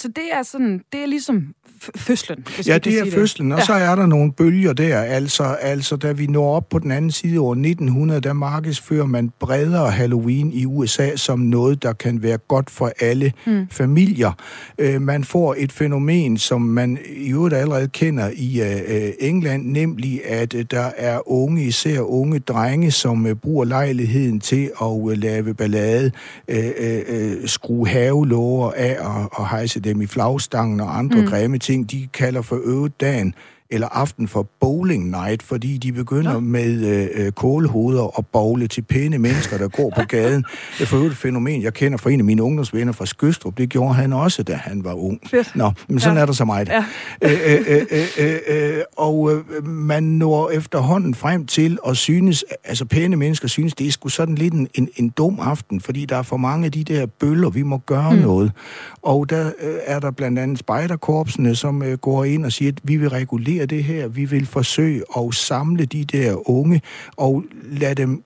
[0.01, 1.55] Så det er sådan, det er ligesom
[1.95, 2.45] fødslen.
[2.67, 3.53] Ja, det er fødslen, det.
[3.53, 3.65] og ja.
[3.65, 5.01] så er der nogle bølger der.
[5.01, 9.31] Altså, altså, da vi når op på den anden side år 1900, der markedsfører man
[9.39, 13.67] bredere Halloween i USA som noget, der kan være godt for alle mm.
[13.71, 14.31] familier.
[14.83, 20.25] Uh, man får et fænomen, som man i øvrigt allerede kender i uh, England, nemlig
[20.25, 25.11] at uh, der er unge, især unge drenge, som uh, bruger lejligheden til at uh,
[25.11, 26.11] lave ballade,
[26.51, 31.27] uh, uh, skrue havelåger af og, og hejse dem i flagstangen og andre mm.
[31.27, 33.33] grimme ting, de kalder for øvedagen
[33.71, 36.39] eller aften for bowling night, fordi de begynder ja.
[36.39, 40.45] med øh, øh, kålhoveder og bogle til pæne mennesker, der går på gaden.
[40.77, 43.57] Det er for et fænomen, jeg kender fra en af mine ungdomsvenner fra Skøstrup.
[43.57, 45.19] Det gjorde han også, da han var ung.
[45.27, 45.55] Fedt.
[45.55, 46.21] Nå, men sådan ja.
[46.21, 46.69] er der så meget.
[46.69, 46.85] Ja.
[47.21, 52.45] Øh, øh, øh, øh, øh, øh, og øh, man når efterhånden frem til at synes,
[52.63, 56.05] altså pæne mennesker synes, det er sgu sådan lidt en, en, en dum aften, fordi
[56.05, 58.19] der er for mange af de der bøller, vi må gøre mm.
[58.19, 58.51] noget.
[59.01, 62.79] Og der øh, er der blandt andet spejderkorpsene, som øh, går ind og siger, at
[62.83, 64.07] vi vil regulere håndtere det her.
[64.07, 66.81] Vi vil forsøge at samle de der unge
[67.17, 68.23] og lade dem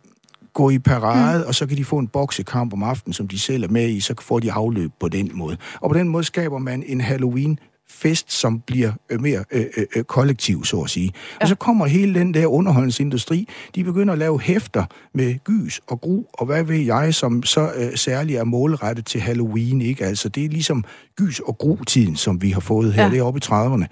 [0.53, 1.47] gå i parade, mm.
[1.47, 3.99] og så kan de få en boksekamp om aftenen, som de selv er med i,
[3.99, 5.57] så får de afløb på den måde.
[5.81, 9.85] Og på den måde skaber man en Halloween fest, som bliver øh, mere øh, øh,
[9.95, 11.11] øh, kollektiv, så at sige.
[11.13, 11.37] Ja.
[11.41, 16.01] Og så kommer hele den der underholdningsindustri, de begynder at lave hæfter med gys og
[16.01, 20.05] gru, og hvad ved jeg, som så øh, særligt er målrettet til Halloween, ikke?
[20.05, 20.83] Altså, det er ligesom
[21.17, 23.09] gys og gru-tiden, som vi har fået her, ja.
[23.09, 23.85] det er oppe i 30'erne.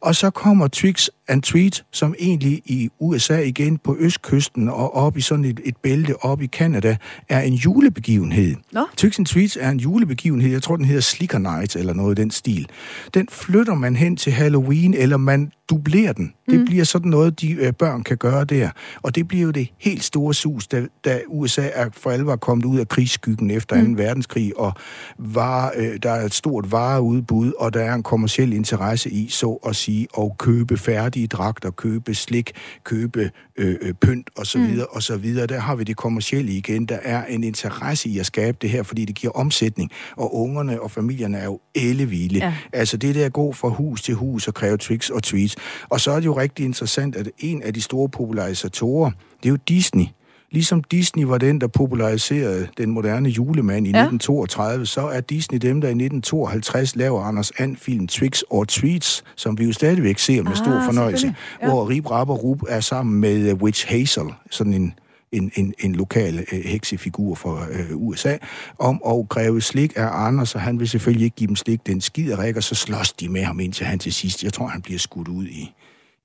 [0.00, 5.16] Og så kommer Tricks and Treat, som egentlig i USA igen på østkysten og op
[5.16, 6.96] i sådan et, et bælte op i Canada,
[7.28, 8.54] er en julebegivenhed.
[8.72, 8.86] Nå?
[8.96, 12.22] Tricks and Treats er en julebegivenhed, jeg tror, den hedder Slicker Night eller noget i
[12.22, 12.68] den stil.
[13.14, 16.32] Den flytter man hen til Halloween, eller man dublerer den.
[16.50, 16.64] Det mm.
[16.64, 18.70] bliver sådan noget, de øh, børn kan gøre der.
[19.02, 22.64] Og det bliver jo det helt store sus, da, da USA er for alvor kommet
[22.64, 23.96] ud af krigsskyggen efter mm.
[23.96, 24.02] 2.
[24.02, 24.72] verdenskrig, og
[25.18, 29.58] var, øh, der er et stort vareudbud, og der er en kommersiel interesse i, så
[29.66, 32.52] at sige, at købe færdige dragter, købe slik,
[32.84, 34.60] købe øh, øh, pynt osv.
[34.60, 34.80] Mm.
[34.90, 35.46] og så videre.
[35.46, 36.86] Der har vi det kommercielle igen.
[36.86, 40.82] Der er en interesse i at skabe det her, fordi det giver omsætning, og ungerne
[40.82, 42.38] og familierne er jo ellevilde.
[42.38, 42.54] Ja.
[42.72, 45.51] Altså det der at gå fra hus til hus og kræve tricks og tweets.
[45.88, 49.10] Og så er det jo rigtig interessant, at en af de store popularisatorer,
[49.42, 50.06] det er jo Disney.
[50.52, 54.04] Ligesom Disney var den, der populariserede den moderne julemand i ja.
[54.04, 59.58] 1932, så er Disney dem, der i 1952 laver Anders And-film Tricks or Treats, som
[59.58, 61.68] vi jo stadigvæk ser med ah, stor fornøjelse, ja.
[61.68, 64.94] hvor Rip Rap og Rup er sammen med uh, Witch Hazel, sådan en
[65.32, 68.36] en, en, en lokal øh, heksefigur fra øh, USA,
[68.78, 71.86] om at kræve slik af Anders, og han vil selvfølgelig ikke give dem slik.
[71.86, 74.44] Den skider og så slås de med ham indtil han til sidst.
[74.44, 75.74] Jeg tror, han bliver skudt ud i,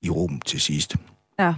[0.02, 0.96] i rum til sidst.
[1.38, 1.54] Ja.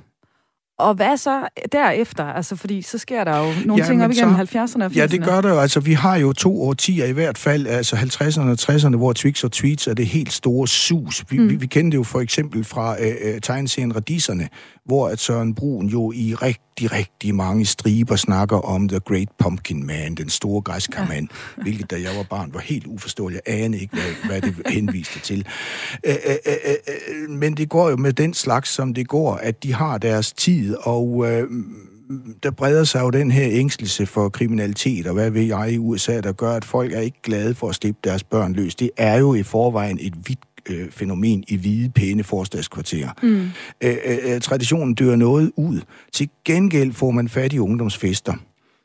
[0.80, 2.24] Og hvad så derefter?
[2.24, 4.96] Altså, fordi så sker der jo nogle ja, ting op igennem 70'erne og 80'erne.
[4.96, 5.58] Ja, det gør der jo.
[5.58, 9.44] Altså, vi har jo to årtier i hvert fald, altså 50'erne og 60'erne, hvor Twix
[9.44, 11.24] og Tweets er det helt store sus.
[11.30, 11.48] Vi, mm.
[11.48, 14.48] vi, vi kender det jo for eksempel fra øh, øh tegneserien Radisserne,
[14.84, 19.86] hvor at Søren Brun jo i rigtig, rigtig mange striber snakker om The Great Pumpkin
[19.86, 21.62] Man, den store græskarmand, ja.
[21.62, 23.42] hvilket da jeg var barn var helt uforståeligt.
[23.46, 25.46] Jeg anede ikke, hvad, hvad det henviste til.
[26.04, 26.74] Æ, æ, æ,
[27.28, 30.76] men det går jo med den slags, som det går, at de har deres tid,
[30.80, 31.24] og...
[31.28, 31.50] Øh,
[32.42, 36.20] der breder sig jo den her ængstelse for kriminalitet, og hvad ved jeg i USA,
[36.20, 38.74] der gør, at folk er ikke glade for at slippe deres børn løs.
[38.74, 43.10] Det er jo i forvejen et vidt øh, fænomen i hvide, pæne forstadskvarterer.
[43.22, 43.48] Mm.
[43.80, 43.96] Øh,
[44.34, 45.80] øh, traditionen dør noget ud.
[46.12, 48.34] Til gengæld får man fat i ungdomsfester.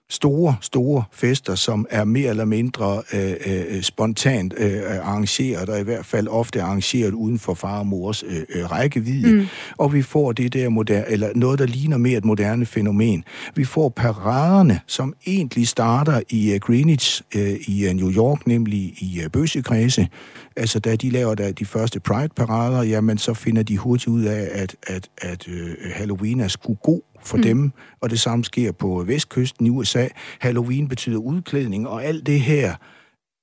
[0.09, 5.83] Store, store fester, som er mere eller mindre øh, øh, spontant øh, arrangeret, og i
[5.83, 9.33] hvert fald ofte arrangeret uden for far og mors øh, øh, rækkevidde.
[9.33, 9.45] Mm.
[9.77, 13.23] Og vi får det der moderne, eller noget, der ligner mere et moderne fænomen.
[13.55, 18.79] Vi får paraderne, som egentlig starter i uh, Greenwich uh, i uh, New York, nemlig
[18.79, 20.07] i uh, bøsekredse.
[20.55, 24.49] Altså, da de laver der de første Pride-parader, jamen, så finder de hurtigt ud af,
[24.51, 25.53] at, at, at uh,
[25.93, 27.43] Halloween er sgu god for mm.
[27.43, 30.07] dem, og det samme sker på vestkysten i USA.
[30.39, 32.75] Halloween betyder udklædning, og alt det her,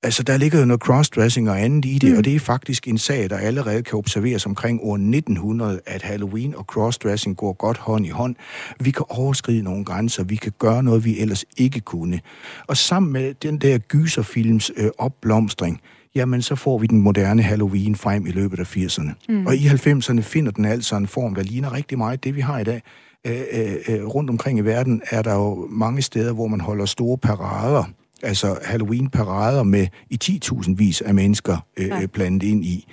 [0.03, 2.19] altså der ligger jo noget crossdressing og andet i det, mm.
[2.19, 6.55] og det er faktisk en sag, der allerede kan observeres omkring år 1900, at Halloween
[6.55, 8.37] og crossdressing går godt hånd i hånd.
[8.81, 12.21] Vi kan overskride nogle grænser, vi kan gøre noget, vi ellers ikke kunne.
[12.67, 15.81] Og sammen med den der gyserfilms øh, opblomstring,
[16.15, 19.13] jamen så får vi den moderne Halloween frem i løbet af 80'erne.
[19.29, 19.47] Mm.
[19.47, 22.59] Og i 90'erne finder den altså en form, der ligner rigtig meget det, vi har
[22.59, 22.83] i dag.
[23.27, 26.85] Øh, øh, øh, rundt omkring i verden er der jo mange steder, hvor man holder
[26.85, 27.85] store parader,
[28.23, 32.07] altså Halloween-parader med i 10.000 vis af mennesker øh, ja.
[32.07, 32.87] blandet ind i.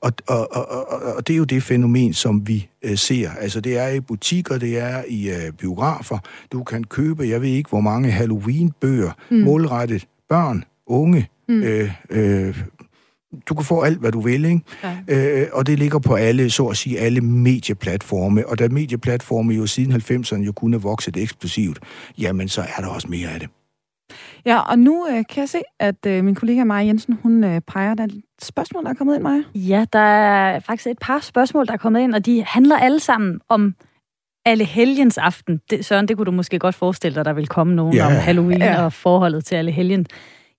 [0.00, 3.30] Og, og, og, og, og det er jo det fænomen, som vi øh, ser.
[3.30, 6.18] Altså det er i butikker, det er i øh, biografer.
[6.52, 9.36] Du kan købe, jeg ved ikke hvor mange Halloween-bøger, mm.
[9.36, 11.62] målrettet børn, unge, mm.
[11.62, 12.62] øh, øh,
[13.48, 14.60] du kan få alt, hvad du vil, ikke?
[15.08, 15.42] Ja.
[15.42, 18.48] Øh, og det ligger på alle, så at sige, alle medieplatforme.
[18.48, 21.78] Og da medieplatforme jo siden 90'erne jo kunne vokset eksplosivt,
[22.18, 23.48] jamen så er der også mere af det.
[24.46, 27.60] Ja, og nu øh, kan jeg se, at øh, min kollega Maja Jensen, hun øh,
[27.60, 29.42] peger, der er et spørgsmål, der er kommet ind, Maja.
[29.54, 33.00] Ja, der er faktisk et par spørgsmål, der er kommet ind, og de handler alle
[33.00, 33.74] sammen om
[34.44, 35.60] alle helgens aften.
[35.70, 38.06] Det, Søren, det kunne du måske godt forestille dig, der vil komme nogen ja.
[38.06, 38.84] om Halloween ja.
[38.84, 40.06] og forholdet til alle helgen.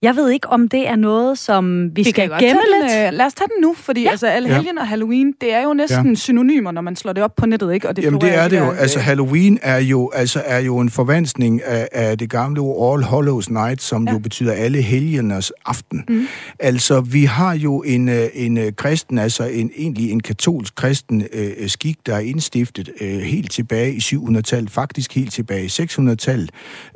[0.04, 2.92] Jeg ved ikke, om det er noget, som vi, vi skal gemme lidt.
[2.92, 4.10] Den, øh, lad os tage den nu, fordi ja.
[4.10, 4.82] altså, alle helgen ja.
[4.82, 6.16] og Halloween, det er jo næsten ja.
[6.16, 7.90] synonymer, når man slår det op på nettet, ikke?
[7.90, 8.64] Og det Jamen det er det jo.
[8.64, 12.94] Der, altså Halloween er jo, altså, er jo en forvansning af, af det gamle ord
[12.94, 14.14] All Hallows Night, som ja.
[14.14, 16.04] jo betyder alle helgeners aften.
[16.10, 16.28] Mm.
[16.60, 21.24] Altså, vi har jo en, øh, en øh, kristen, altså en, egentlig en katolsk kristen
[21.34, 26.52] øh, skik, der er indstiftet øh, helt tilbage i 700-tallet, faktisk helt tilbage i 600-tallet,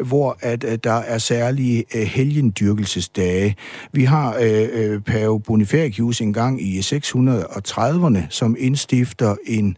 [0.05, 3.55] hvor at, at der er særlige øh, helgendyrkelse dage.
[3.93, 9.77] Vi har øh, øh, Pave Bonifacius engang i 630'erne, som indstifter en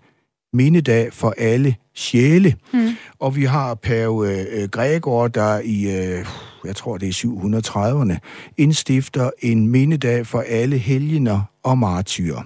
[0.54, 2.56] mindedag for alle sjæle.
[2.74, 2.90] Mm.
[3.20, 6.26] Og vi har Pave øh, Gregor, der i, øh,
[6.66, 8.18] jeg tror det er 730'erne,
[8.58, 12.42] indstifter en mindedag for alle helgener og martyrer.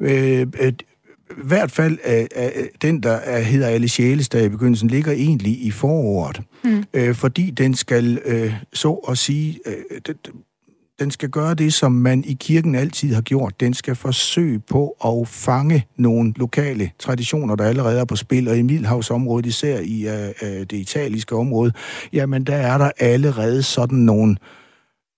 [0.00, 0.72] Øh, øh,
[1.36, 5.70] hvert fald øh, øh, den, der er, hedder Alle Sjælesdag i begyndelsen, ligger egentlig i
[5.70, 6.40] foråret.
[6.64, 6.84] Mm.
[6.94, 10.16] Øh, fordi den skal, øh, så at sige, øh, den,
[11.00, 13.60] den skal gøre det, som man i kirken altid har gjort.
[13.60, 18.58] Den skal forsøge på at fange nogle lokale traditioner, der allerede er på spil, og
[18.58, 21.72] i Middelhavsområdet, især i øh, øh det italiske område,
[22.12, 24.36] jamen der er der allerede sådan nogle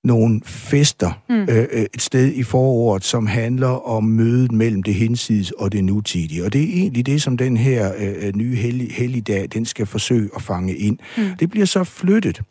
[0.04, 1.34] nogle fester mm.
[1.34, 5.84] øh, øh, et sted i foråret, som handler om mødet mellem det hinsides og det
[5.84, 6.44] nutidige.
[6.44, 9.86] Og det er egentlig det, som den her øh, øh nye hellig, helligdag, den skal
[9.86, 10.98] forsøge at fange ind.
[11.18, 11.24] Mm.
[11.40, 12.42] Det bliver så flyttet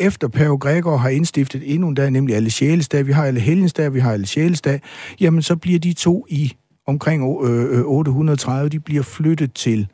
[0.00, 3.94] efter Pave Gregor har indstiftet endnu en dag, nemlig alle sjælesdag, vi har alle helgensdag,
[3.94, 4.80] vi har alle sjælesdag,
[5.20, 6.52] jamen så bliver de to i
[6.86, 9.88] omkring øh, 830, øh, de bliver flyttet til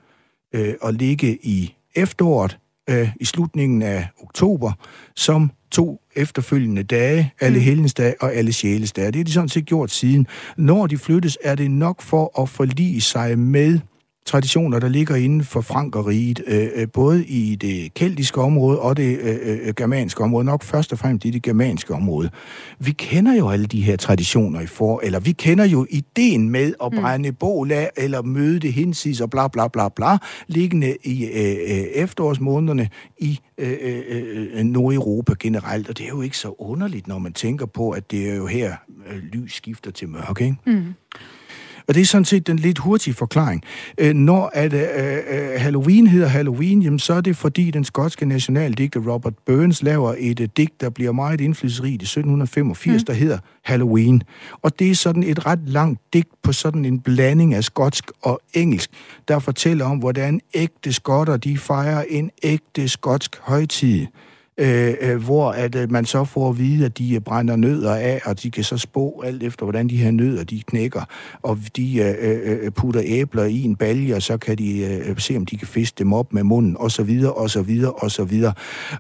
[0.55, 2.59] øh, at ligge i efteråret,
[2.90, 4.72] øh, i slutningen af oktober,
[5.16, 7.65] som to efterfølgende dage, alle mm.
[7.65, 9.07] helgensdag og alle sjælesdage.
[9.07, 10.27] Det har de sådan set gjort siden.
[10.57, 13.79] Når de flyttes, er det nok for at forlige sig med
[14.27, 19.19] traditioner, der ligger inden for Frankeriget, øh, øh, både i det keltiske område og det
[19.19, 22.31] øh, øh, germanske område, nok først og fremmest i det germanske område.
[22.79, 26.75] Vi kender jo alle de her traditioner i for, eller vi kender jo ideen med
[26.85, 26.99] at mm.
[27.01, 27.37] brænde mm.
[27.37, 31.87] bål af, eller møde det hinsides og bla bla bla bla, liggende i øh, øh
[31.95, 34.03] efterårsmånederne i øh, øh,
[34.55, 38.11] øh, Nordeuropa generelt, og det er jo ikke så underligt, når man tænker på, at
[38.11, 38.77] det er jo her,
[39.11, 40.57] øh, lys skifter til mørke, ikke?
[40.67, 40.95] Mm.
[41.88, 43.62] Og det er sådan set den lidt hurtige forklaring.
[43.99, 48.27] Øh, når at, øh, øh, Halloween hedder Halloween, jamen, så er det fordi den skotske
[48.27, 53.07] nationaldigter Robert Burns laver et uh, digt, der bliver meget indflydelsesrigt i 1785, mm.
[53.07, 54.22] der hedder Halloween.
[54.62, 58.40] Og det er sådan et ret langt digt på sådan en blanding af skotsk og
[58.55, 58.90] engelsk,
[59.29, 64.07] der fortæller om, hvordan ægte skotter de fejrer en ægte skotsk højtid
[64.59, 67.95] øh, øh, hvor at øh, man så får at vide, at de øh, brænder nødder
[67.95, 71.03] af, og de kan så spå alt efter, hvordan de her nødder de knækker,
[71.42, 75.11] og de øh, øh, øh putter æbler i en balje, og så kan de øh,
[75.11, 77.62] øh se, om de kan fiske dem op med munden, og så videre, og så
[77.62, 78.53] videre, og så videre.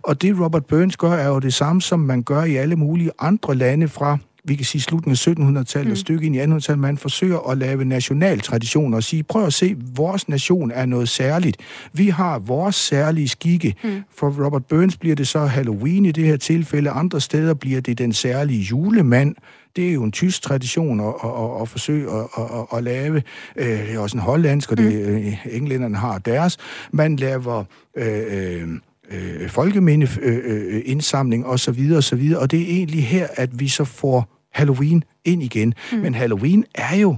[0.02, 3.10] Og det Robert Burns gør, er jo det samme, som man gør i alle mulige
[3.18, 5.92] andre lande fra vi kan sige slutningen af 1700-tallet mm.
[5.92, 9.52] og stykke ind i 1800-tallet, man forsøger at lave national tradition og sige, prøv at
[9.52, 11.56] se, vores nation er noget særligt.
[11.92, 13.74] Vi har vores særlige skikke.
[13.84, 14.02] Mm.
[14.16, 17.98] For Robert Burns bliver det så Halloween i det her tilfælde, andre steder bliver det
[17.98, 19.34] den særlige julemand,
[19.76, 23.22] det er jo en tysk tradition at, at, at, at forsøge at, at, at lave.
[23.56, 25.16] Øh, det er også en hollandsk, og det, mm.
[25.16, 26.56] Øh, englænderne har deres.
[26.92, 27.64] Man laver...
[27.96, 28.68] Øh, øh,
[29.10, 32.40] øh, folkemindeindsamling øh, og så videre og så videre.
[32.40, 35.74] Og det er egentlig her, at vi så får Halloween ind igen.
[35.92, 35.98] Mm.
[35.98, 37.16] Men Halloween er jo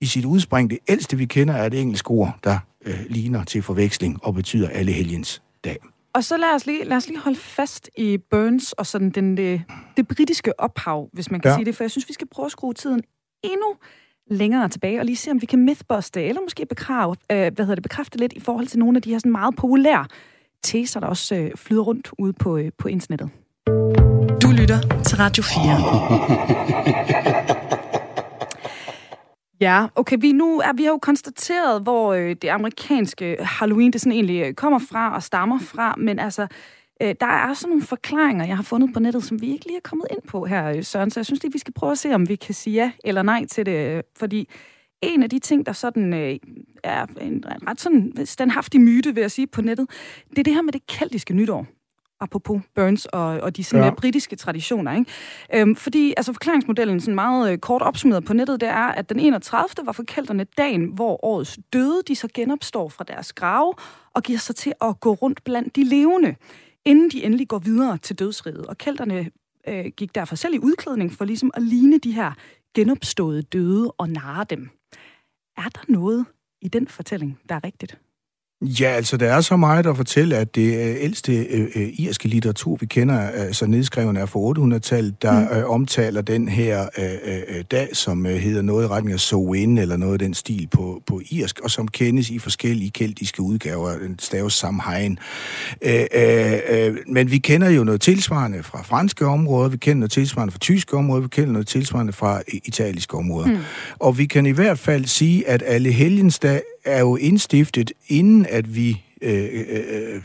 [0.00, 3.62] i sit udspring det ældste, vi kender, er et engelsk ord, der øh, ligner til
[3.62, 5.78] forveksling og betyder alle helgens dag.
[6.14, 9.36] Og så lad os lige, lad os lige holde fast i Burns og sådan den,
[9.36, 9.62] det,
[9.96, 11.56] det britiske ophav, hvis man kan ja.
[11.56, 13.02] sige det, for jeg synes, vi skal prøve at skrue tiden
[13.42, 13.76] endnu
[14.30, 17.74] længere tilbage, og lige se, om vi kan mythbuste, eller måske bekrave, øh, hvad hedder
[17.74, 20.06] det, bekræfte lidt i forhold til nogle af de her sådan meget populære
[20.62, 23.30] teser, der også øh, flyder rundt ude på, øh, på internettet.
[24.44, 25.54] Du lytter til Radio 4.
[29.60, 34.00] Ja, okay, vi, nu er, vi har jo konstateret, hvor øh, det amerikanske Halloween det
[34.00, 36.46] sådan egentlig øh, kommer fra og stammer fra, men altså,
[37.02, 39.76] øh, der er sådan nogle forklaringer, jeg har fundet på nettet, som vi ikke lige
[39.76, 41.98] er kommet ind på her, øh, Søren, så jeg synes lige, vi skal prøve at
[41.98, 44.48] se, om vi kan sige ja eller nej til det, øh, fordi
[45.02, 46.36] en af de ting, der sådan øh,
[46.84, 49.90] er en ret sådan standhaftig myte, vil jeg sige, på nettet,
[50.30, 51.66] det er det her med det keltiske nytår
[52.20, 53.94] apropos Burns og, og de sådan ja.
[53.94, 54.92] britiske traditioner.
[54.92, 55.10] Ikke?
[55.54, 59.20] Øhm, fordi altså, forklaringsmodellen, sådan meget øh, kort opsummeret på nettet, det er, at den
[59.20, 59.68] 31.
[59.84, 63.74] var for kælderne dagen, hvor årets døde, de så genopstår fra deres grave
[64.14, 66.36] og giver sig til at gå rundt blandt de levende,
[66.84, 68.66] inden de endelig går videre til dødsriget.
[68.66, 69.30] Og kælderne
[69.68, 72.32] øh, gik derfor selv i udklædning for ligesom at ligne de her
[72.74, 74.70] genopståede døde og narre dem.
[75.56, 76.26] Er der noget
[76.62, 77.98] i den fortælling, der er rigtigt?
[78.64, 82.28] Ja, altså der er så meget at fortælle, at det øh, ældste øh, øh, irske
[82.28, 85.56] litteratur, vi kender, altså nedskrevet er fra 800-tallet, der mm.
[85.56, 87.04] øh, omtaler den her øh,
[87.48, 90.68] øh, dag, som øh, hedder noget i retning af Soin, eller noget af den stil
[90.70, 95.18] på, på irsk, og som kendes i forskellige keltiske udgaver, den staves Samhain.
[95.82, 100.12] Øh, øh, øh, men vi kender jo noget tilsvarende fra franske områder, vi kender noget
[100.12, 103.48] tilsvarende fra tyske områder, vi kender noget tilsvarende fra italiske områder.
[103.48, 103.58] Mm.
[103.98, 108.46] Og vi kan i hvert fald sige, at alle helgens dag er jo indstiftet, inden
[108.48, 110.22] at vi øh, øh, øh,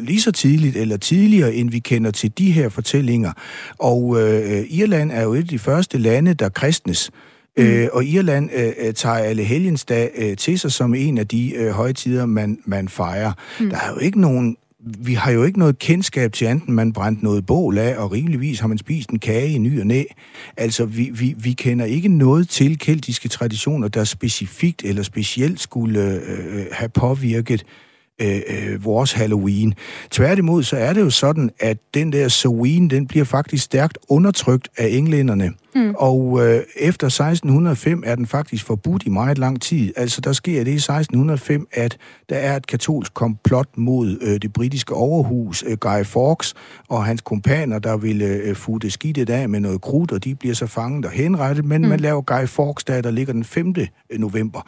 [0.00, 3.32] lige så tidligt eller tidligere, end vi kender til de her fortællinger.
[3.78, 7.10] Og øh, Irland er jo et af de første lande, der kristnes.
[7.56, 7.64] Mm.
[7.64, 11.54] Øh, og Irland øh, øh tager alle helgensdag øh, til sig som en af de
[11.54, 13.32] øh, højtider, man, man fejrer.
[13.60, 13.70] Mm.
[13.70, 17.24] Der er jo ikke nogen vi har jo ikke noget kendskab til enten man brændte
[17.24, 20.02] noget bål af, og rimeligvis har man spist en kage i ny og næ.
[20.56, 26.00] Altså, vi, vi, vi kender ikke noget til keltiske traditioner, der specifikt eller specielt skulle
[26.00, 27.64] øh, øh have påvirket
[28.22, 29.74] øh, øh, vores Halloween.
[30.10, 34.68] Tværtimod, så er det jo sådan, at den der Halloween, den bliver faktisk stærkt undertrykt
[34.76, 35.52] af englænderne.
[35.76, 35.94] Mm.
[35.98, 39.92] Og øh, efter 1605 er den faktisk forbudt i meget lang tid.
[39.96, 44.52] Altså, der sker det i 1605, at der er et katolsk komplot mod øh, det
[44.52, 46.54] britiske overhus, øh, Guy Fawkes
[46.88, 50.54] og hans kompaner, der ville øh, futte skidtet af med noget krudt, og de bliver
[50.54, 51.88] så fanget og henrettet, men mm.
[51.88, 53.74] man laver Guy Fawkes dag, der ligger den 5.
[54.18, 54.60] november.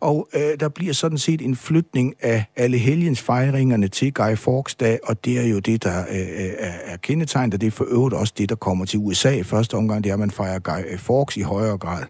[0.00, 4.74] Og øh, der bliver sådan set en flytning af alle helgens fejringerne til Guy Fawkes
[4.74, 7.86] dag, og det er jo det, der øh, øh er, kendetegnet, og det er for
[7.88, 10.98] øvrigt også det, der kommer til USA første omgang, det er, at man fejrer Guy
[10.98, 12.02] Fawkes i højere grad.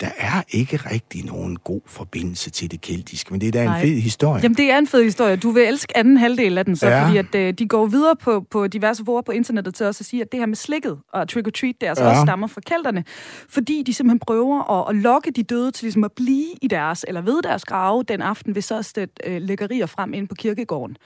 [0.00, 3.68] Der er ikke rigtig nogen god forbindelse til det keltiske, men det er da en
[3.68, 3.80] Nej.
[3.80, 4.42] fed historie.
[4.42, 5.36] Jamen, det er en fed historie.
[5.36, 7.04] Du vil elske anden halvdel af den så, ja.
[7.04, 10.06] fordi at, øh, de går videre på, på diverse ord på internettet til os at
[10.06, 12.10] sige, at det her med slikket og trick-or-treat, det altså ja.
[12.10, 13.04] også stammer fra kælderne,
[13.48, 17.04] fordi de simpelthen prøver at, at lokke de døde til ligesom at blive i deres,
[17.08, 20.96] eller ved deres grave den aften, ved så at øh, læggerier frem ind på kirkegården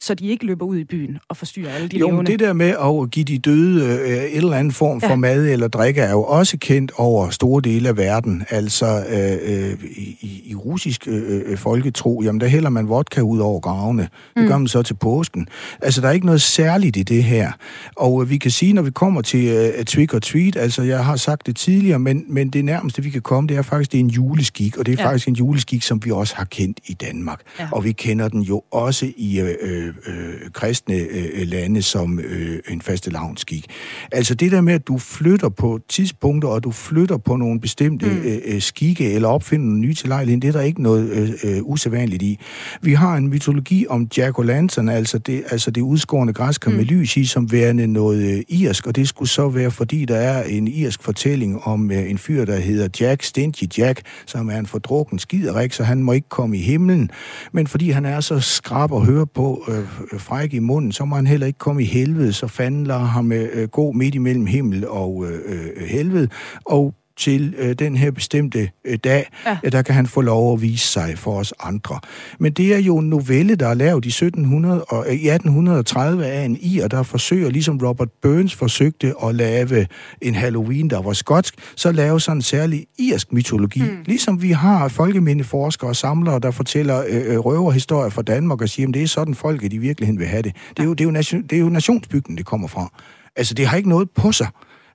[0.00, 2.32] så de ikke løber ud i byen og forstyrrer alle de jo, levende.
[2.32, 5.16] det der med at give de døde øh, et eller andet form for ja.
[5.16, 8.44] mad eller drikke, er jo også kendt over store dele af verden.
[8.50, 13.38] Altså øh, øh, i, i russisk øh, øh, folketro, jamen der hælder man vodka ud
[13.38, 14.02] over gravene.
[14.02, 14.48] Det mm.
[14.48, 15.48] gør man så til påsken.
[15.82, 17.52] Altså der er ikke noget særligt i det her.
[17.96, 21.04] Og øh, vi kan sige, når vi kommer til øh, trick or treat, altså jeg
[21.04, 23.98] har sagt det tidligere, men, men det nærmeste vi kan komme, det er faktisk det
[23.98, 25.08] er en juleskik, og det er ja.
[25.08, 27.40] faktisk en juleskik, som vi også har kendt i Danmark.
[27.58, 27.68] Ja.
[27.72, 32.58] Og vi kender den jo også i øh, øh øh, kristne øh, lande som øh,
[32.68, 33.66] en faste lavnskik.
[34.12, 38.06] Altså det der med, at du flytter på tidspunkter, og du flytter på nogle bestemte
[38.06, 38.16] mm.
[38.16, 41.30] øh, øh skikke, eller opfinder nogle nye til lejligheden, det er der ikke noget øh,
[41.44, 42.38] øh, usædvanligt i.
[42.82, 46.76] Vi har en mytologi om Jack O'Lantern, altså det, altså det udskårende græsker mm.
[46.76, 50.16] med lys i, som værende noget øh, irsk, og det skulle så være, fordi der
[50.16, 54.58] er en irsk fortælling om øh, en fyr, der hedder Jack, Stingy Jack, som er
[54.58, 57.10] en fordrukken skiderik, så han må ikke komme i himlen,
[57.52, 61.04] men fordi han er så skrab at høre på, øh, øh, fræk i munden, så
[61.04, 64.46] må han heller ikke komme i helvede, så fanden lader ham øh, gå midt imellem
[64.46, 66.28] himmel og øh, øh, helvede,
[66.64, 69.70] og til øh, den her bestemte øh, dag, ja.
[69.72, 72.00] der kan han få lov at vise sig for os andre.
[72.38, 76.26] Men det er jo en novelle, der er lavet i, 1700 og, øh, i 1830
[76.26, 79.86] af en ir, der forsøger, ligesom Robert Burns forsøgte at lave
[80.22, 83.82] en Halloween, der var skotsk, så lave sådan en særlig irsk mytologi.
[83.82, 84.02] Mm.
[84.06, 88.88] Ligesom vi har folkemindeforskere og samlere, der fortæller øh, øh, røverhistorier fra Danmark og siger,
[88.88, 90.56] at det er sådan folket i virkeligheden vil have det.
[90.70, 92.92] Det er jo, det er jo, nation, det er jo nationsbygden, det kommer fra.
[93.36, 94.48] Altså, det har ikke noget på sig.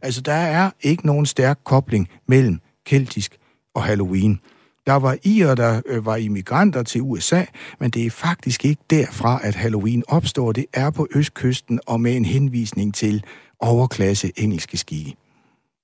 [0.03, 3.37] Altså, der er ikke nogen stærk kobling mellem keltisk
[3.75, 4.39] og Halloween.
[4.85, 7.43] Der var irer, der øh, var immigranter til USA,
[7.79, 10.51] men det er faktisk ikke derfra, at Halloween opstår.
[10.51, 13.23] Det er på østkysten og med en henvisning til
[13.59, 15.15] overklasse engelske skikke.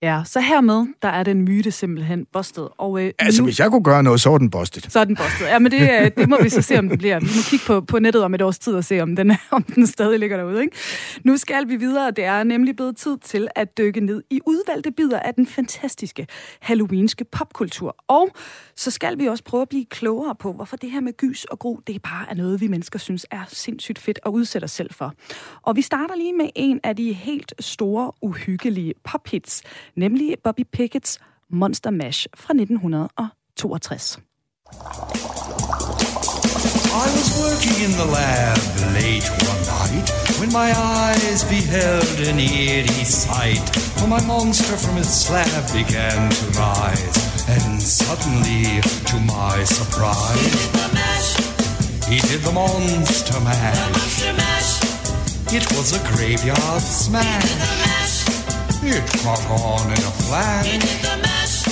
[0.02, 2.70] Ja, så hermed, der er den myte simpelthen bustet.
[2.78, 3.46] Og, øh, altså, nu...
[3.46, 4.92] hvis jeg kunne gøre noget, så er den bustet.
[4.92, 5.46] Så er den bustet.
[5.46, 7.20] Ja, men det, øh, det må vi så se, om den bliver.
[7.20, 9.64] Vi må kigge på, på nettet om et års tid og se, om den, om
[9.64, 10.62] den stadig ligger derude.
[10.62, 10.78] Ikke?
[11.24, 12.12] Nu skal vi videre.
[12.12, 16.28] Det er nemlig blevet tid til at dykke ned i udvalgte bidder af den fantastiske
[16.60, 17.96] halloweenske popkultur.
[18.08, 18.30] Og
[18.76, 21.60] så skal vi også prøve at blive klogere på, hvorfor det her med gys og
[21.60, 24.94] gro, det bare er noget, vi mennesker synes er sindssygt fedt at udsætte os selv
[24.94, 25.14] for.
[25.62, 29.64] Og vi starter lige med en af de helt store, uhyggelige pophits,
[29.96, 31.20] nemlig Bobby Pickett's
[31.50, 34.22] Monster Mash fra 1962.
[36.92, 38.58] I was working in the lab
[38.94, 40.10] late one night
[40.40, 43.70] when my eyes beheld an eerie sight.
[43.98, 47.18] For my monster from its slab began to rise,
[47.48, 50.70] and suddenly, to my surprise,
[52.10, 52.62] he did the mash.
[52.62, 53.78] monster mash.
[53.78, 54.90] The monster mash.
[55.54, 58.09] It was a graveyard smash.
[58.82, 60.66] It caught on in a flash.
[60.66, 61.66] He did the mash.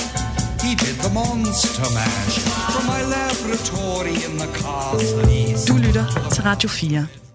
[0.62, 2.40] He did the monster mash.
[2.74, 5.66] From my laboratory in the castle.
[5.68, 7.27] Du lytter til Radio 4.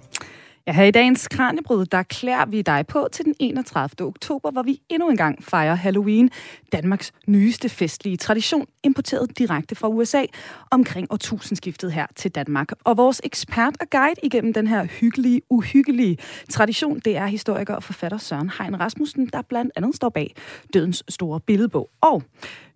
[0.66, 4.06] Ja, her i dagens Kranjebryd, der klæder vi dig på til den 31.
[4.06, 6.30] oktober, hvor vi endnu en gang fejrer Halloween,
[6.72, 10.24] Danmarks nyeste festlige tradition, importeret direkte fra USA
[10.70, 12.68] omkring årtusindskiftet her til Danmark.
[12.84, 16.18] Og vores ekspert og guide igennem den her hyggelige, uhyggelige
[16.50, 20.34] tradition, det er historiker og forfatter Søren Hein Rasmussen, der blandt andet står bag
[20.74, 21.90] Dødens Store Billedbog.
[22.00, 22.22] Og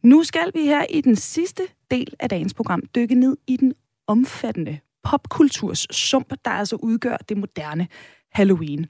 [0.02, 3.74] nu skal vi her i den sidste del af dagens program dykke ned i den
[4.06, 4.78] omfattende
[5.10, 7.88] popkulturs sump, der altså udgør det moderne
[8.32, 8.86] Halloween.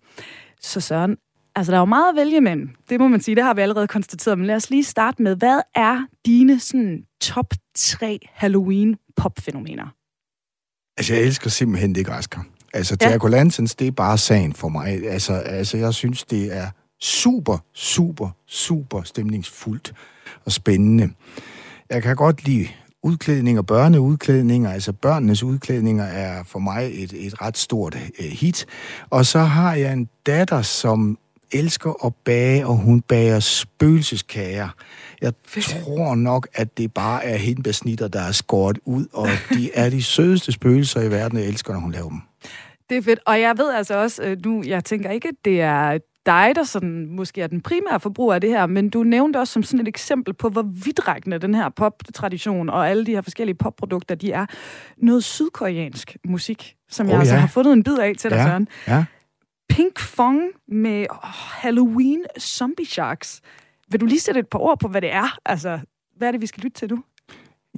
[0.61, 1.17] Så Søren,
[1.55, 2.71] altså der er jo meget at vælge mellem.
[2.91, 4.39] Det må man sige, det har vi allerede konstateret.
[4.39, 9.95] Men lad os lige starte med, hvad er dine sådan, top tre Halloween-popfænomener?
[10.97, 12.41] Altså, jeg elsker simpelthen det græsker.
[12.75, 13.11] Altså, ja.
[13.11, 15.07] Jack Lanterns, det er bare sagen for mig.
[15.07, 19.93] Altså, altså, jeg synes, det er super, super, super stemningsfuldt
[20.45, 21.11] og spændende.
[21.91, 22.69] Jeg kan godt lide
[23.07, 28.67] udklædninger, børneudklædninger, altså børnenes udklædninger er for mig et, et ret stort uh, hit.
[29.11, 31.19] Og så har jeg en datter, som
[31.53, 34.69] elsker at bage, og hun bager spøgelseskager.
[35.23, 39.91] Jeg tror nok, at det bare er hindbærsnitter, der er skåret ud, og de er
[39.91, 42.21] de sødeste spøgelser i verden, jeg elsker, når hun laver dem.
[42.91, 45.61] Det er fedt, og jeg ved altså også, øh, nu, jeg tænker ikke, at det
[45.61, 49.39] er dig, der sådan, måske er den primære forbruger af det her, men du nævnte
[49.39, 53.21] også som sådan et eksempel på, hvor vidtrækkende den her pop-tradition og alle de her
[53.21, 54.47] forskellige popprodukter, de er
[54.97, 57.41] noget sydkoreansk musik, som oh, jeg altså ja.
[57.41, 58.47] altså har fundet en bid af til dig, ja.
[58.47, 58.69] Søren.
[58.89, 59.05] Ja.
[59.69, 61.19] Pink Fong med oh,
[61.63, 63.41] Halloween Zombie Sharks.
[63.91, 65.39] Vil du lige sætte et par ord på, hvad det er?
[65.45, 65.81] Altså,
[66.17, 67.03] hvad er det, vi skal lytte til nu?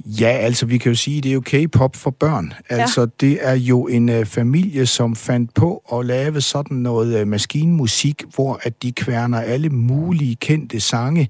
[0.07, 2.53] Ja, altså vi kan jo sige, det er jo K-pop for børn.
[2.69, 3.07] Altså ja.
[3.21, 8.25] det er jo en uh, familie, som fandt på at lave sådan noget uh, maskinmusik,
[8.35, 11.29] hvor at de kværner alle mulige kendte sange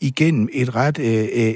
[0.00, 1.04] igennem et ret uh,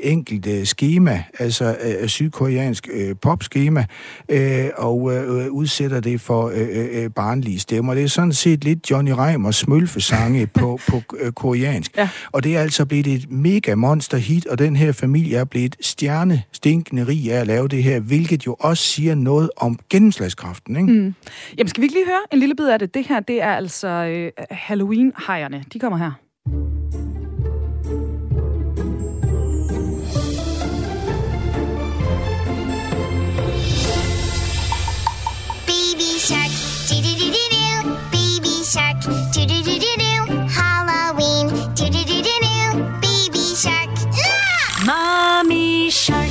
[0.03, 3.85] enkelt uh, schema, altså uh, sydkoreansk uh, popskema,
[4.33, 4.39] uh,
[4.77, 7.95] og uh, udsætter det for uh, uh, barnlige stemmer.
[7.95, 11.91] Det er sådan set lidt Johnny Reimer smølfesange på, på uh, koreansk.
[11.97, 12.09] Ja.
[12.33, 15.77] Og det er altså blevet et mega monster hit, og den her familie er blevet
[15.81, 20.77] stjerne stinkende rig af at lave det her, hvilket jo også siger noget om gennemslagskraften,
[20.77, 20.93] ikke?
[20.93, 21.15] Mm.
[21.59, 22.95] Jamen, skal vi ikke lige høre en lille bid af det?
[22.95, 25.65] Det her, det er altså øh, Halloween-hejerne.
[25.73, 26.13] De kommer her.
[35.67, 36.53] Baby shark,
[38.13, 38.97] baby shark,
[40.57, 41.49] Halloween,
[43.03, 43.89] baby shark.
[44.87, 46.24] Mommy shark,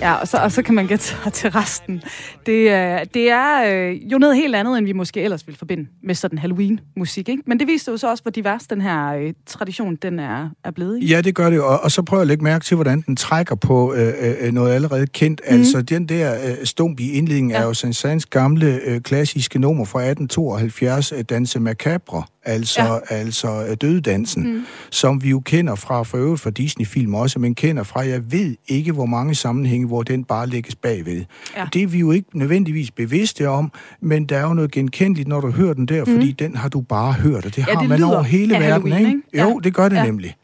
[0.00, 2.02] Ja, og så, og så kan man gætte sig til resten.
[2.46, 5.86] Det, er, det er øh, jo noget helt andet, end vi måske ellers ville forbinde
[6.02, 7.28] med sådan Halloween-musik.
[7.28, 7.42] Ikke?
[7.46, 10.70] Men det viser jo så også, hvor divers den her øh, tradition den er, er
[10.70, 10.96] blevet.
[10.96, 11.14] Ikke?
[11.14, 13.16] Ja, det gør det, og, og så prøver jeg at lægge mærke til, hvordan den
[13.16, 15.40] trækker på øh, øh, noget allerede kendt.
[15.50, 15.56] Mm.
[15.56, 17.58] Altså, den der øh, stump i indledningen ja.
[17.58, 23.14] er jo Saint-Saëns gamle øh, klassiske nummer fra 1872, øh, Danse Macabre altså, ja.
[23.14, 24.62] altså øh, dødedansen, mm.
[24.90, 28.56] som vi jo kender fra, for øvrigt fra Disney-film også, men kender fra, jeg ved
[28.68, 31.24] ikke, hvor mange sammenhænge, hvor den bare lægges bagved.
[31.56, 31.66] Ja.
[31.72, 35.40] Det er vi jo ikke nødvendigvis bevidste om, men der er jo noget genkendeligt, når
[35.40, 36.12] du hører den der, mm.
[36.12, 38.92] fordi den har du bare hørt, og det ja, har det man over hele verden,
[38.92, 39.08] ikke?
[39.08, 39.22] ikke?
[39.34, 39.54] Jo, ja.
[39.64, 40.04] det gør det ja.
[40.04, 40.36] nemlig.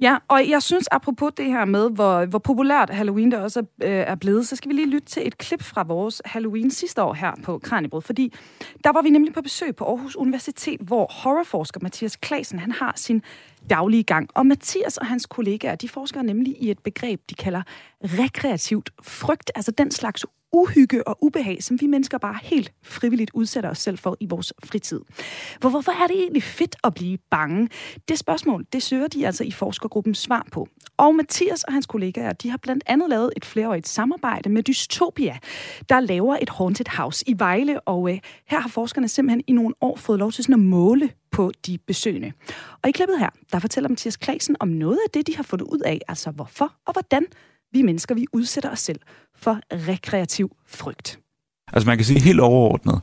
[0.00, 3.88] Ja, og jeg synes apropos det her med, hvor, hvor populært Halloween der også er,
[3.88, 7.02] øh, er blevet, så skal vi lige lytte til et klip fra vores Halloween sidste
[7.02, 8.34] år her på Kranjebrød, fordi
[8.84, 12.92] der var vi nemlig på besøg på Aarhus Universitet, hvor horrorforsker Mathias Klasen, han har
[12.96, 13.22] sin
[13.70, 14.28] daglige gang.
[14.34, 17.62] Og Mathias og hans kollegaer, de forsker nemlig i et begreb, de kalder
[18.02, 23.70] rekreativt frygt, altså den slags uhygge og ubehag, som vi mennesker bare helt frivilligt udsætter
[23.70, 25.00] os selv for i vores fritid.
[25.62, 27.68] For hvorfor er det egentlig fedt at blive bange?
[28.08, 30.68] Det spørgsmål, det søger de altså i forskergruppen svar på.
[30.96, 35.38] Og Mathias og hans kollegaer, de har blandt andet lavet et flereårigt samarbejde med Dystopia,
[35.88, 39.74] der laver et haunted house i Vejle, og øh, her har forskerne simpelthen i nogle
[39.80, 42.32] år fået lov til sådan at måle på de besøgende.
[42.82, 45.66] Og i klippet her, der fortæller Mathias Klasen om noget af det, de har fundet
[45.66, 47.26] ud af, altså hvorfor og hvordan
[47.72, 49.00] vi mennesker, vi udsætter os selv
[49.36, 51.18] for rekreativ frygt.
[51.72, 53.00] Altså man kan sige helt overordnet,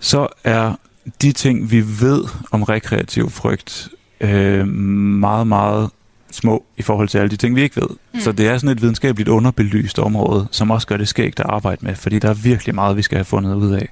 [0.00, 0.74] så er
[1.22, 3.88] de ting, vi ved om rekreativ frygt,
[4.20, 5.90] øh, meget, meget
[6.30, 7.88] små i forhold til alle de ting, vi ikke ved.
[8.14, 8.20] Mm.
[8.20, 11.84] Så det er sådan et videnskabeligt underbelyst område, som også gør det skægt at arbejde
[11.84, 13.88] med, fordi der er virkelig meget, vi skal have fundet ud af.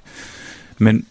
[0.77, 1.05] Men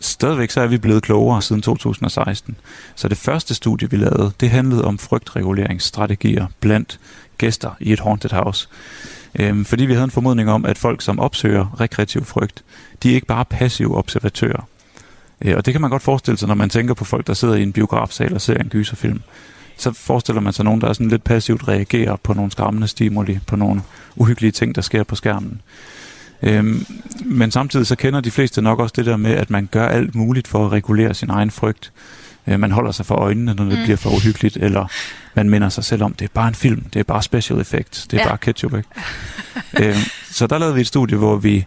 [0.00, 2.56] stadigvæk så er vi blevet klogere siden 2016.
[2.94, 7.00] Så det første studie, vi lavede, det handlede om frygtreguleringsstrategier blandt
[7.40, 8.68] gæster i et haunted house.
[9.38, 12.64] Øhm, fordi vi havde en formodning om, at folk, som opsøger rekreativ frygt,
[13.02, 14.68] de er ikke bare passive observatører.
[15.42, 17.54] Øh, og det kan man godt forestille sig, når man tænker på folk, der sidder
[17.54, 19.20] i en biografsal og ser en gyserfilm.
[19.76, 23.56] Så forestiller man sig nogen, der sådan lidt passivt reagerer på nogle skræmmende stimuli, på
[23.56, 23.82] nogle
[24.16, 25.60] uhyggelige ting, der sker på skærmen.
[26.42, 26.86] Øhm,
[27.24, 30.14] men samtidig så kender de fleste nok også det der med, at man gør alt
[30.14, 31.92] muligt for at regulere sin egen frygt.
[32.50, 33.84] Øh, man holder sig for øjnene, når det mm.
[33.84, 34.86] bliver for uhyggeligt, eller
[35.34, 38.06] man minder sig selv om, det er bare en film, det er bare special effects,
[38.06, 38.28] det er ja.
[38.28, 38.74] bare ketchup.
[38.74, 38.88] Ikke?
[39.88, 39.98] øhm,
[40.30, 41.66] så der lavede vi et studie, hvor vi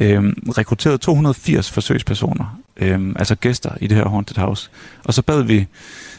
[0.00, 4.70] øhm, rekrutterede 280 forsøgspersoner, øhm, altså gæster i det her Haunted House,
[5.04, 5.66] og så bad vi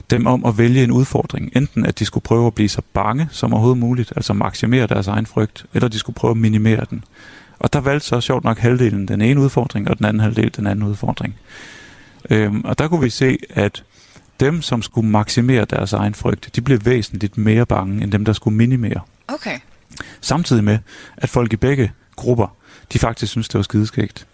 [0.10, 1.52] dem om at vælge en udfordring.
[1.56, 5.08] Enten at de skulle prøve at blive så bange som overhovedet muligt, altså maksimere deres
[5.08, 7.04] egen frygt, eller de skulle prøve at minimere den.
[7.60, 10.68] Og der valgte så sjovt nok halvdelen den ene udfordring, og den anden halvdel den
[10.68, 11.36] anden udfordring.
[12.30, 13.84] Øhm, og der kunne vi se, at
[14.46, 18.34] dem, som skulle maksimere deres egen frygt, de blev væsentligt mere bange, end dem, der
[18.34, 19.00] skulle minimere.
[19.28, 19.60] Okay.
[20.22, 20.80] Samtidig med,
[21.18, 22.56] at folk i begge grupper,
[22.94, 24.28] de faktisk synes, det var skideskægt.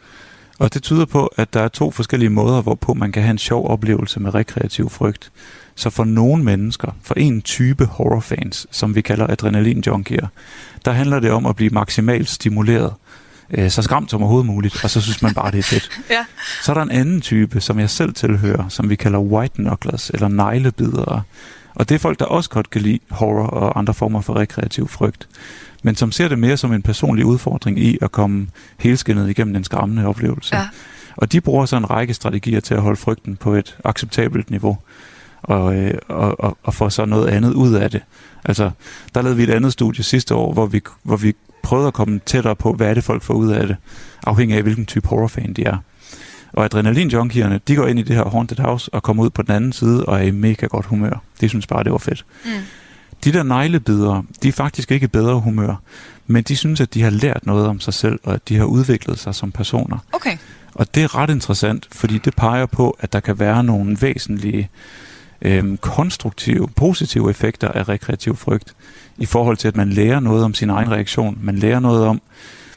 [0.59, 3.37] Og det tyder på, at der er to forskellige måder, hvorpå man kan have en
[3.37, 5.31] sjov oplevelse med rekreativ frygt.
[5.75, 10.27] Så for nogle mennesker, for en type horrorfans, som vi kalder adrenalin-junkier,
[10.85, 12.93] der handler det om at blive maksimalt stimuleret
[13.51, 16.01] øh, så skræmt som overhovedet muligt, og så synes man bare, det er fedt.
[16.09, 16.25] ja.
[16.63, 20.09] Så er der en anden type, som jeg selv tilhører, som vi kalder white knucklers,
[20.09, 21.21] eller neglebidere.
[21.75, 24.87] Og det er folk, der også godt kan lide horror og andre former for rekreativ
[24.87, 25.27] frygt,
[25.83, 28.47] men som ser det mere som en personlig udfordring i at komme
[28.79, 30.55] helskindet igennem en skræmmende oplevelse.
[30.55, 30.67] Ja.
[31.15, 34.77] Og de bruger så en række strategier til at holde frygten på et acceptabelt niveau
[35.41, 38.01] og, øh, og, og, og få så noget andet ud af det.
[38.45, 38.71] Altså,
[39.15, 41.33] der lavede vi et andet studie sidste år, hvor vi, hvor vi
[41.63, 43.75] prøvet at komme tættere på, hvad er det folk får ud af det,
[44.27, 45.77] afhængig af hvilken type horrorfan de er.
[46.53, 49.51] Og adrenalin-junkierne, de går ind i det her haunted house og kommer ud på den
[49.51, 51.21] anden side og er i mega godt humør.
[51.41, 52.25] De synes bare, det var fedt.
[52.45, 52.51] Mm.
[53.23, 55.75] De der neglebidere, de er faktisk ikke i bedre humør,
[56.27, 58.65] men de synes, at de har lært noget om sig selv, og at de har
[58.65, 59.97] udviklet sig som personer.
[60.11, 60.37] Okay.
[60.73, 64.69] Og det er ret interessant, fordi det peger på, at der kan være nogle væsentlige
[65.41, 68.75] øhm, konstruktive, positive effekter af rekreativ frygt,
[69.17, 71.37] i forhold til, at man lærer noget om sin egen reaktion.
[71.41, 72.21] Man lærer noget om,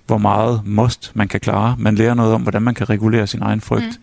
[0.07, 1.77] hvor meget must man kan klare.
[1.79, 3.85] Man lærer noget om, hvordan man kan regulere sin egen frygt.
[3.85, 4.03] Mm.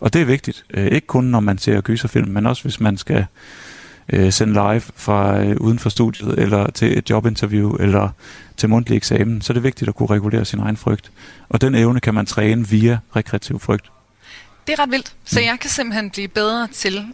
[0.00, 0.64] Og det er vigtigt.
[0.74, 3.26] Øh, ikke kun når man ser gyserfilm, men også hvis man skal
[4.12, 8.08] øh, sende live fra øh, uden for studiet, eller til et jobinterview, eller
[8.56, 11.10] til mundtlig eksamen, så er det vigtigt at kunne regulere sin egen frygt.
[11.48, 13.90] Og den evne kan man træne via rekreativ frygt.
[14.66, 15.14] Det er ret vildt.
[15.24, 15.46] Så mm.
[15.46, 17.04] jeg kan simpelthen blive bedre til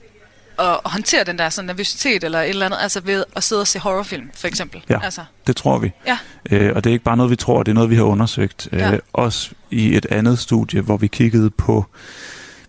[0.59, 3.67] at håndtere den der sådan nervøsitet eller et eller andet, altså ved at sidde og
[3.67, 4.83] se horrorfilm, for eksempel.
[4.91, 5.25] Ja, altså.
[5.47, 5.93] det tror vi.
[6.07, 6.19] Ja.
[6.51, 8.69] Øh, og det er ikke bare noget, vi tror, det er noget, vi har undersøgt.
[8.73, 8.97] Øh, ja.
[9.13, 11.87] også i et andet studie, hvor vi kiggede på,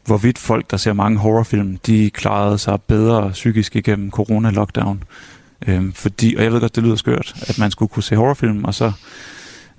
[0.05, 5.03] hvorvidt folk, der ser mange horrorfilm, de klarede sig bedre psykisk igennem corona-lockdown.
[5.67, 8.63] Øh, fordi, og jeg ved godt, det lyder skørt, at man skulle kunne se horrorfilm,
[8.63, 8.91] og så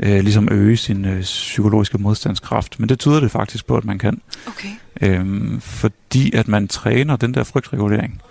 [0.00, 2.80] øh, ligesom øge sin øh, psykologiske modstandskraft.
[2.80, 4.20] Men det tyder det faktisk på, at man kan.
[4.46, 4.68] Okay.
[5.00, 8.22] Øhm, fordi at man træner den der frygtregulering.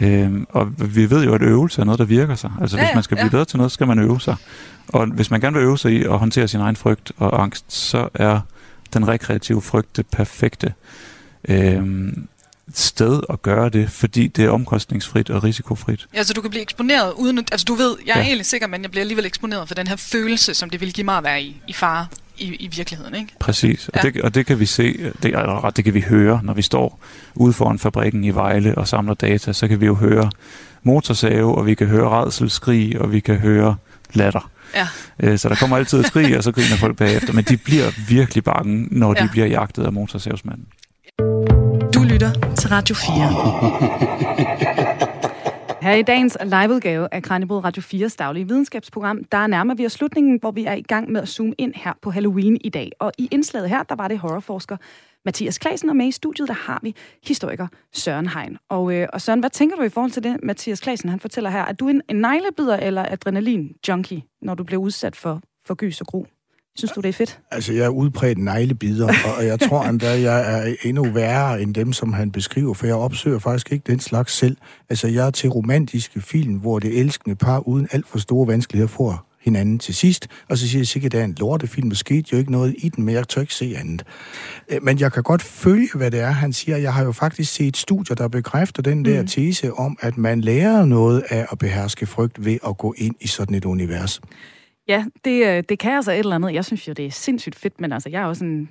[0.00, 2.50] Øhm, og vi ved jo, at øvelse er noget, der virker sig.
[2.60, 3.30] Altså Ja, hvis man skal blive ja.
[3.30, 4.36] bedre til noget, så skal man øve sig.
[4.88, 7.72] Og hvis man gerne vil øve sig i at håndtere sin egen frygt og angst,
[7.72, 8.40] så er
[8.94, 10.72] den rekreative frygt det perfekte
[11.48, 12.28] øhm,
[12.74, 16.06] sted at gøre det, fordi det er omkostningsfrit og risikofrit.
[16.14, 17.38] Ja, så du kan blive eksponeret uden...
[17.38, 18.24] at- Altså du ved, jeg er ja.
[18.26, 21.04] egentlig sikker, men jeg bliver alligevel eksponeret for den her følelse, som det vil give
[21.04, 22.06] mig at være i, i fare
[22.38, 23.32] i, i virkeligheden, ikke?
[23.40, 24.08] Præcis, og, Ja.
[24.10, 27.00] det, og det kan vi se, det, eller det kan vi høre, når vi står
[27.34, 30.30] ude foran fabrikken i Vejle og samler data, så kan vi jo høre
[30.82, 33.76] motorsave, og vi kan høre redselskrig, og vi kan høre
[34.12, 34.50] latter.
[34.74, 34.88] Ja.
[35.20, 37.84] Øh, Så der kommer altid et skrig, og så griner folk bagefter, men de bliver
[38.08, 39.28] virkelig bange, når de Ja.
[39.32, 40.66] bliver jagtet af motorsavsmanden.
[41.94, 44.97] Du lytter til Radio 4.
[45.88, 50.38] Her i dagens liveudgave af Kranjebrud Radio 4's daglige videnskabsprogram, der nærmer vi os slutningen,
[50.40, 52.92] hvor vi er i gang med at zoome ind her på Halloween i dag.
[52.98, 54.76] Og i indslaget her, der var det horrorforsker
[55.24, 56.94] Mathias Klasen, og med i studiet, der har vi
[57.26, 58.58] historiker Søren Hein.
[58.68, 61.50] Og, øh, og Søren, hvad tænker du i forhold til det, Mathias Klasen han fortæller
[61.50, 61.64] her?
[61.64, 66.06] Er du en, en neglebider eller adrenalin-junkie, når du bliver udsat for, for gys og
[66.06, 66.24] gru?
[66.78, 67.38] Synes du, det er fedt?
[67.50, 71.74] Altså, jeg er udbredt neglebider, og- og jeg tror endda, jeg er endnu værre end
[71.74, 74.56] dem, som han beskriver, for jeg opsøger faktisk ikke den slags selv.
[74.90, 78.88] Altså, jeg er til romantiske film, hvor det elskende par uden alt for store vanskeligheder
[78.88, 81.96] får hinanden til sidst, og så siger jeg sikkert, at det er en lortefilm, der
[81.96, 84.04] skete jo ikke noget i den, men jeg tør ikke se andet.
[84.68, 86.76] Øh, Men jeg kan godt følge, hvad det er, han siger.
[86.76, 90.84] Jeg har jo faktisk set studier, der bekræfter den der tese om, at man lærer
[90.84, 94.20] noget af at beherske frygt ved at gå ind i sådan et univers.
[94.88, 96.54] Ja, det, øh, det kan altså et eller andet.
[96.54, 98.70] Jeg synes jo, det er sindssygt fedt, men altså, jeg er også en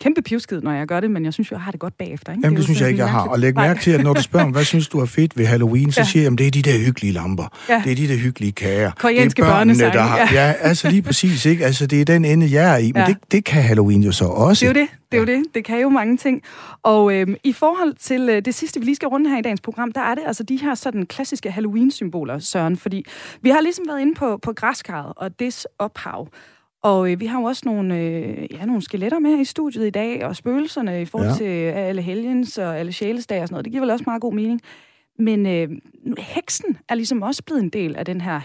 [0.00, 2.32] kæmpe pivskid, når jeg gør det, men jeg synes jo, jeg har det godt bagefter.
[2.32, 2.40] Ikke?
[2.44, 3.28] Jamen, det jo synes jeg ikke, jeg har.
[3.28, 5.46] Og læg mærke til, at når du spørger om, hvad synes du er fedt ved
[5.46, 6.04] Halloween, så Ja.
[6.06, 7.44] siger jeg, at det er de der hyggelige lamper.
[7.68, 7.82] Ja.
[7.84, 8.90] Det er de der hyggelige kager.
[8.98, 10.18] Koreanske det er børnene, der har...
[10.32, 10.54] Ja.
[10.60, 11.64] altså lige præcis, ikke?
[11.64, 12.92] Altså, det er den ende, jeg er i.
[12.92, 13.06] Men Ja.
[13.06, 14.66] det, det kan Halloween jo så også.
[14.66, 14.94] Det er jo det.
[15.12, 15.54] Det er jo det.
[15.54, 16.42] Det kan jo mange ting.
[16.82, 19.60] Og øhm, i forhold til øh, det sidste, vi lige skal runde her i dagens
[19.60, 22.76] program, der er det altså de her sådan klassiske Halloween-symboler, Søren.
[22.76, 23.04] Fordi
[23.42, 26.28] vi har ligesom været inde på, på græskarret og dets ophav.
[26.82, 29.86] Og øh, vi har jo også nogle, øh, ja, nogle skeletter med her i studiet
[29.86, 31.34] i dag, og spøgelserne i forhold Ja.
[31.36, 31.44] til
[31.78, 33.64] alle helgens og alle sjælesdage og sådan noget.
[33.64, 34.60] Det giver vel også meget god mening.
[35.18, 35.68] Men øh,
[36.18, 38.38] heksen er ligesom også blevet en del af den her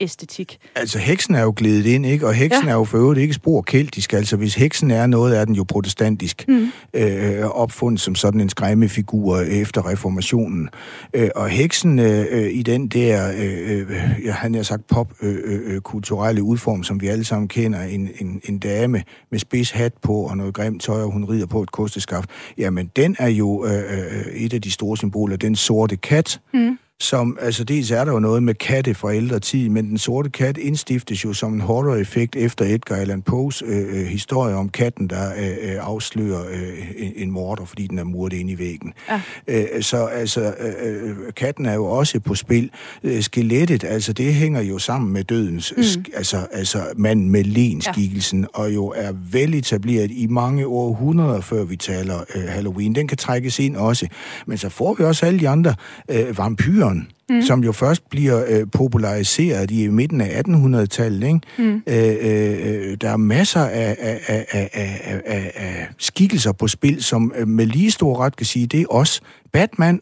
[0.00, 0.58] Halloween-æstetik.
[0.76, 2.26] Altså, heksen er jo glædet ind, ikke?
[2.26, 2.70] Og heksen Ja.
[2.70, 4.12] er jo for øvrigt ikke spor keltisk.
[4.12, 6.44] Altså, hvis heksen er noget, er den jo protestantisk.
[6.48, 6.66] Mm.
[6.94, 10.68] Øh, opfundet som sådan en skræmmefigur efter reformationen.
[11.14, 13.90] Øh, og heksen øh, øh, i den der, øh, øh,
[14.24, 18.58] ja, han har sagt pop-kulturelle øh, udform, som vi alle sammen kender, en, en, en
[18.58, 22.30] dame med spids hat på og noget grimt tøj, og hun rider på et kosteskaft.
[22.58, 25.36] Jamen, den er jo øh, øh, et af de store symboler.
[25.36, 29.38] Den sorte kat, mm som, altså dels er der jo noget med katte fra ældre
[29.38, 34.00] tid, men den sorte kat indstiftes jo som en horror-effekt efter Edgar Allan Poes øh,
[34.00, 36.78] øh, historie om katten, der øh, øh, afslører øh,
[37.16, 38.92] en, morder, fordi den er muret ind i væggen.
[39.10, 39.20] Ja.
[39.48, 42.70] Øh, så altså, øh, øh, katten er jo også på spil.
[43.04, 46.04] Øh, skelettet, altså det hænger jo sammen med dødens, mm.
[46.14, 48.46] altså, altså manden med lenskikkelsen, ja.
[48.62, 52.94] og jo er vel etableret i mange århundreder, før vi taler øh, Halloween.
[52.94, 54.06] Den kan trækkes ind også.
[54.46, 55.74] Men så får vi også alle de andre
[56.10, 56.38] øh,
[56.84, 57.42] vampyren, mm.
[57.42, 61.26] som jo først bliver øh, populariseret i midten af 1800-tallet.
[61.26, 61.40] Ikke?
[61.58, 61.82] Mm.
[61.86, 67.02] Øh, øh, der er masser af, af, af, af, af, af, af skikkelser på spil,
[67.02, 69.20] som øh, med lige stor ret kan sige, det er os.
[69.52, 70.00] Batman.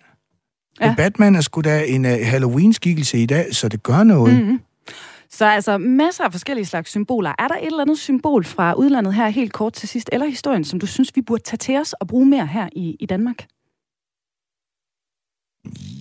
[0.80, 0.94] Ja.
[0.96, 4.46] Batman er sgu da en uh, Halloween-skikkelse i dag, så det gør noget.
[4.46, 4.60] Mm.
[5.30, 7.32] Så altså masser af forskellige slags symboler.
[7.38, 10.64] Er der et eller andet symbol fra udlandet her helt kort til sidst, eller historien,
[10.64, 13.46] som du synes, vi burde tage til os og bruge mere her i, i Danmark?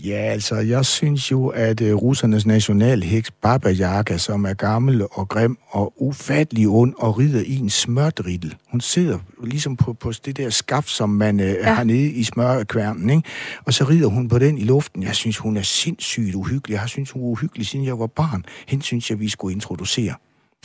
[0.03, 5.29] Ja, altså, jeg synes jo, at uh, russernes nationalheks Baba Yaga, som er gammel og
[5.29, 8.55] grim og ufattelig ond og rider i en smørdriddel.
[8.71, 11.73] Hun sidder ligesom på, på det der skaf, som man uh, ja.
[11.73, 13.29] har nede i smørkværnen, ikke?
[13.65, 15.03] Og så rider hun på den i luften.
[15.03, 16.73] Jeg synes, hun er sindssygt uhyggelig.
[16.73, 18.45] Jeg har synes, hun var uhyggelig, siden jeg var barn.
[18.67, 20.15] Hende synes jeg, vi skulle introducere.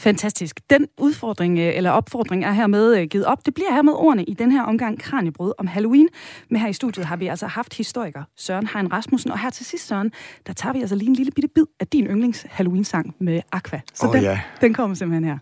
[0.01, 0.61] Fantastisk.
[0.71, 3.47] Den udfordring øh, eller opfordring er hermed øh, givet op.
[3.47, 6.09] Det bliver hermed ordene i den her omgang Kranjebrød om Halloween.
[6.51, 9.31] Men her i studiet har vi altså haft historiker Søren Hein Rasmussen.
[9.31, 10.13] Og her til sidst, Søren,
[10.47, 13.81] der tager vi altså lige en lille bitte bid af din yndlings Halloween-sang med Aqua.
[13.95, 14.41] Så Åh, den, ja.
[14.61, 15.39] den kommer simpelthen her.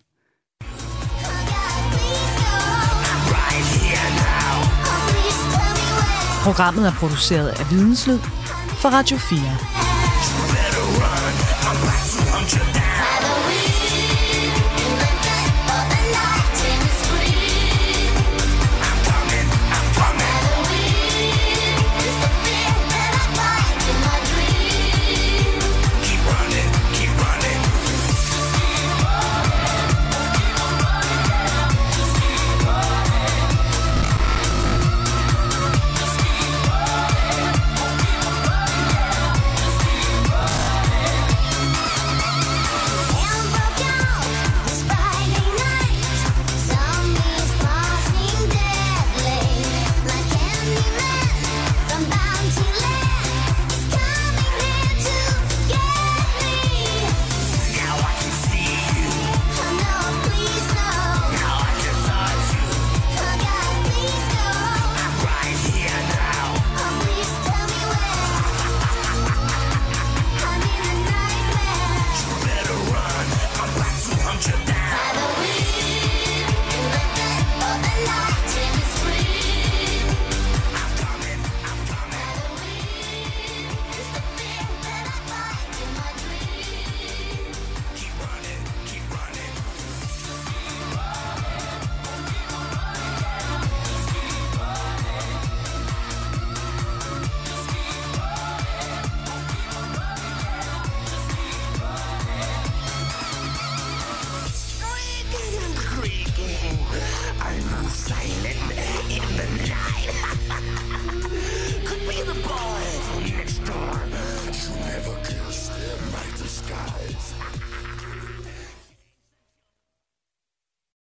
[6.44, 8.18] Programmet er produceret af Videnslyd
[8.82, 11.23] for Radio 4.